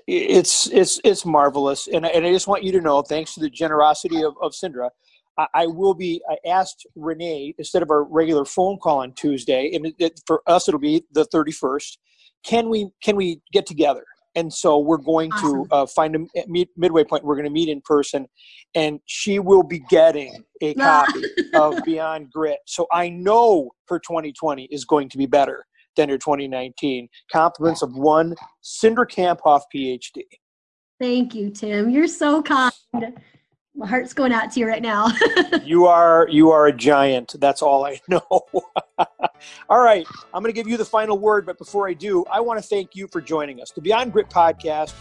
It's 0.07 0.69
it's 0.69 1.01
it's 1.05 1.25
marvelous. 1.25 1.89
And, 1.89 2.07
and 2.07 2.27
i 2.27 2.33
just 2.33 2.49
want 2.49 2.65
you 2.65 2.73
to 2.73 2.81
know 2.81 3.03
thanks 3.03 3.35
to 3.35 3.41
the 3.41 3.51
generosity 3.51 4.23
of, 4.25 4.35
of 4.43 4.53
Cindra 4.53 4.91
I, 5.39 5.47
I 5.55 5.67
will 5.67 5.95
be 5.95 6.21
i 6.29 6.37
asked 6.49 6.87
renee 6.97 7.55
instead 7.59 7.83
of 7.83 7.91
our 7.91 8.03
regular 8.05 8.45
phone 8.45 8.79
call 8.79 8.99
on 8.99 9.13
tuesday 9.13 9.71
and 9.75 9.87
it, 9.87 9.95
it, 9.99 10.21
for 10.27 10.43
us 10.47 10.69
it'll 10.69 10.81
be 10.81 11.05
the 11.13 11.25
31st 11.27 11.97
can 12.45 12.69
we 12.69 12.91
can 13.03 13.17
we 13.17 13.41
get 13.53 13.65
together 13.65 14.05
and 14.35 14.53
so 14.53 14.79
we're 14.79 14.97
going 14.97 15.33
awesome. 15.33 15.69
to 15.69 15.75
uh, 15.75 15.87
find 15.87 16.17
a 16.17 16.49
meet, 16.49 16.69
midway 16.77 17.05
point. 17.05 17.25
We're 17.25 17.35
going 17.35 17.45
to 17.45 17.51
meet 17.51 17.69
in 17.69 17.81
person 17.83 18.27
and 18.75 19.01
she 19.07 19.39
will 19.39 19.63
be 19.63 19.81
getting 19.91 20.45
a 20.61 20.75
copy 20.75 21.23
of 21.55 21.83
beyond 21.85 22.31
grit. 22.33 22.59
So 22.67 22.87
i 22.93 23.09
know 23.09 23.71
her 23.89 23.99
2020 23.99 24.65
is 24.71 24.85
going 24.85 25.09
to 25.11 25.19
be 25.19 25.27
better 25.27 25.65
than 25.97 26.09
her 26.09 26.19
2019 26.19 27.09
compliments 27.31 27.83
of 27.83 27.95
one 27.95 28.35
Cindra 28.63 29.07
kamphoff 29.07 29.63
phd 29.75 30.23
thank 30.99 31.35
you 31.35 31.51
tim. 31.51 31.91
You're 31.91 32.07
so 32.07 32.43
kind 32.43 32.73
my 33.75 33.87
heart's 33.87 34.13
going 34.13 34.33
out 34.33 34.51
to 34.53 34.61
you 34.61 34.67
right 34.67 34.83
now. 34.83 35.11
You 35.65 35.87
are 35.87 36.29
you 36.31 36.51
are 36.51 36.67
a 36.67 36.73
giant. 36.73 37.35
That's 37.39 37.63
all 37.63 37.85
i 37.85 38.01
know. 38.09 38.21
All 39.69 39.81
right 39.81 40.07
i'm 40.35 40.43
going 40.43 40.53
to 40.53 40.59
give 40.59 40.69
you 40.69 40.77
the 40.77 40.85
final 40.85 41.19
word 41.19 41.47
but 41.47 41.59
before 41.59 41.89
i 41.89 41.95
do 41.95 42.25
i 42.31 42.41
want 42.41 42.61
to 42.61 42.67
thank 42.67 42.95
you 42.95 43.07
for 43.09 43.21
joining 43.21 43.61
us. 43.61 43.71
The 43.71 43.81
beyond 43.81 44.13
grit 44.13 44.29
podcast 44.29 44.95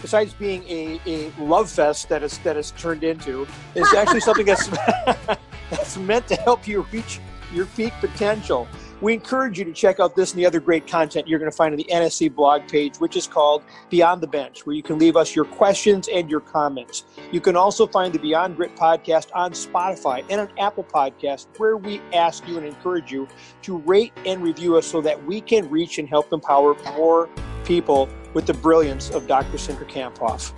besides 0.00 0.32
being 0.34 0.62
a, 0.68 1.00
a 1.06 1.30
love 1.38 1.70
fest 1.70 2.08
that 2.08 2.22
is 2.22 2.38
that 2.38 2.56
is 2.56 2.72
turned 2.72 3.04
into 3.04 3.46
is 3.74 3.92
actually 3.94 4.20
something 4.20 4.46
that's 4.46 4.68
that's 5.70 5.96
meant 5.96 6.26
to 6.28 6.36
help 6.36 6.66
you 6.66 6.86
reach 6.92 7.20
your 7.52 7.66
peak 7.66 7.92
potential 8.00 8.66
we 9.00 9.12
encourage 9.12 9.58
you 9.58 9.64
to 9.64 9.72
check 9.72 10.00
out 10.00 10.16
this 10.16 10.32
and 10.32 10.40
the 10.40 10.46
other 10.46 10.60
great 10.60 10.86
content 10.86 11.28
you're 11.28 11.38
going 11.38 11.50
to 11.50 11.56
find 11.56 11.72
on 11.72 11.76
the 11.76 11.88
NSC 11.92 12.34
blog 12.34 12.66
page, 12.66 12.96
which 12.96 13.16
is 13.16 13.26
called 13.26 13.62
Beyond 13.90 14.22
the 14.22 14.26
Bench, 14.26 14.64
where 14.64 14.74
you 14.74 14.82
can 14.82 14.98
leave 14.98 15.16
us 15.16 15.36
your 15.36 15.44
questions 15.44 16.08
and 16.08 16.30
your 16.30 16.40
comments. 16.40 17.04
You 17.30 17.40
can 17.40 17.56
also 17.56 17.86
find 17.86 18.12
the 18.12 18.18
Beyond 18.18 18.56
Grit 18.56 18.74
podcast 18.74 19.28
on 19.34 19.52
Spotify 19.52 20.24
and 20.30 20.40
on 20.40 20.48
Apple 20.58 20.84
Podcast, 20.84 21.46
where 21.58 21.76
we 21.76 22.00
ask 22.14 22.46
you 22.48 22.56
and 22.56 22.66
encourage 22.66 23.12
you 23.12 23.28
to 23.62 23.78
rate 23.78 24.12
and 24.24 24.42
review 24.42 24.76
us 24.76 24.86
so 24.86 25.00
that 25.02 25.22
we 25.24 25.40
can 25.40 25.68
reach 25.68 25.98
and 25.98 26.08
help 26.08 26.32
empower 26.32 26.74
more 26.96 27.28
people 27.64 28.08
with 28.32 28.46
the 28.46 28.54
brilliance 28.54 29.10
of 29.10 29.26
Dr. 29.26 29.58
Cindra 29.58 29.88
Kamphoff. 29.88 30.52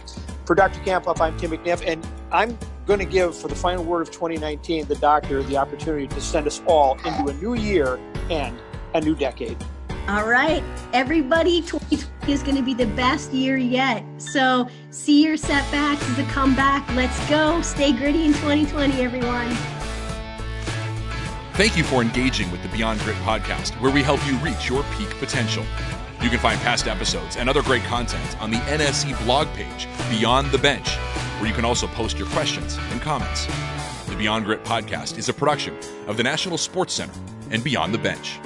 For 0.46 0.54
Dr. 0.54 0.80
Kamphoff, 0.80 1.20
I'm 1.20 1.36
Tim 1.38 1.50
McNiff, 1.50 1.84
and 1.86 2.06
I'm 2.30 2.56
going 2.88 2.98
to 2.98 3.04
give 3.04 3.36
for 3.36 3.48
the 3.48 3.54
final 3.54 3.84
word 3.84 4.00
of 4.00 4.10
2019 4.10 4.86
the 4.86 4.96
doctor 4.96 5.42
the 5.42 5.58
opportunity 5.58 6.08
to 6.08 6.20
send 6.22 6.46
us 6.46 6.62
all 6.66 6.94
into 7.04 7.26
a 7.28 7.34
new 7.34 7.54
year 7.54 8.00
and 8.30 8.58
a 8.94 9.00
new 9.00 9.14
decade. 9.14 9.56
All 10.08 10.26
right, 10.26 10.64
everybody, 10.94 11.60
2020 11.60 12.32
is 12.32 12.42
going 12.42 12.56
to 12.56 12.62
be 12.62 12.72
the 12.72 12.86
best 12.86 13.30
year 13.30 13.58
yet. 13.58 14.02
So 14.16 14.68
see 14.88 15.22
your 15.22 15.36
setbacks 15.36 16.02
as 16.08 16.18
a 16.18 16.24
comeback. 16.30 16.88
Let's 16.94 17.28
go. 17.28 17.60
Stay 17.60 17.92
gritty 17.92 18.24
in 18.24 18.32
2020, 18.32 19.02
everyone. 19.02 19.54
Thank 21.52 21.76
you 21.76 21.84
for 21.84 22.00
engaging 22.00 22.50
with 22.50 22.62
the 22.62 22.70
Beyond 22.70 23.00
Grit 23.00 23.16
podcast, 23.16 23.78
where 23.82 23.92
we 23.92 24.02
help 24.02 24.26
you 24.26 24.36
reach 24.38 24.70
your 24.70 24.82
peak 24.96 25.10
potential. 25.18 25.64
You 26.22 26.30
can 26.30 26.38
find 26.38 26.58
past 26.60 26.86
episodes 26.86 27.36
and 27.36 27.50
other 27.50 27.62
great 27.62 27.82
content 27.82 28.40
on 28.40 28.50
the 28.50 28.56
NSC 28.58 29.22
blog 29.24 29.46
page, 29.48 29.86
Beyond 30.08 30.50
the 30.52 30.58
Bench, 30.58 30.96
where 31.38 31.48
you 31.48 31.54
can 31.54 31.64
also 31.64 31.86
post 31.86 32.18
your 32.18 32.28
questions 32.28 32.76
and 32.90 33.00
comments. 33.00 33.46
The 34.06 34.16
Beyond 34.16 34.44
Grit 34.44 34.64
podcast 34.64 35.18
is 35.18 35.28
a 35.28 35.32
production 35.32 35.76
of 36.06 36.16
the 36.16 36.22
National 36.22 36.58
Sports 36.58 36.94
Center 36.94 37.18
and 37.50 37.62
Beyond 37.62 37.94
the 37.94 37.98
Bench. 37.98 38.38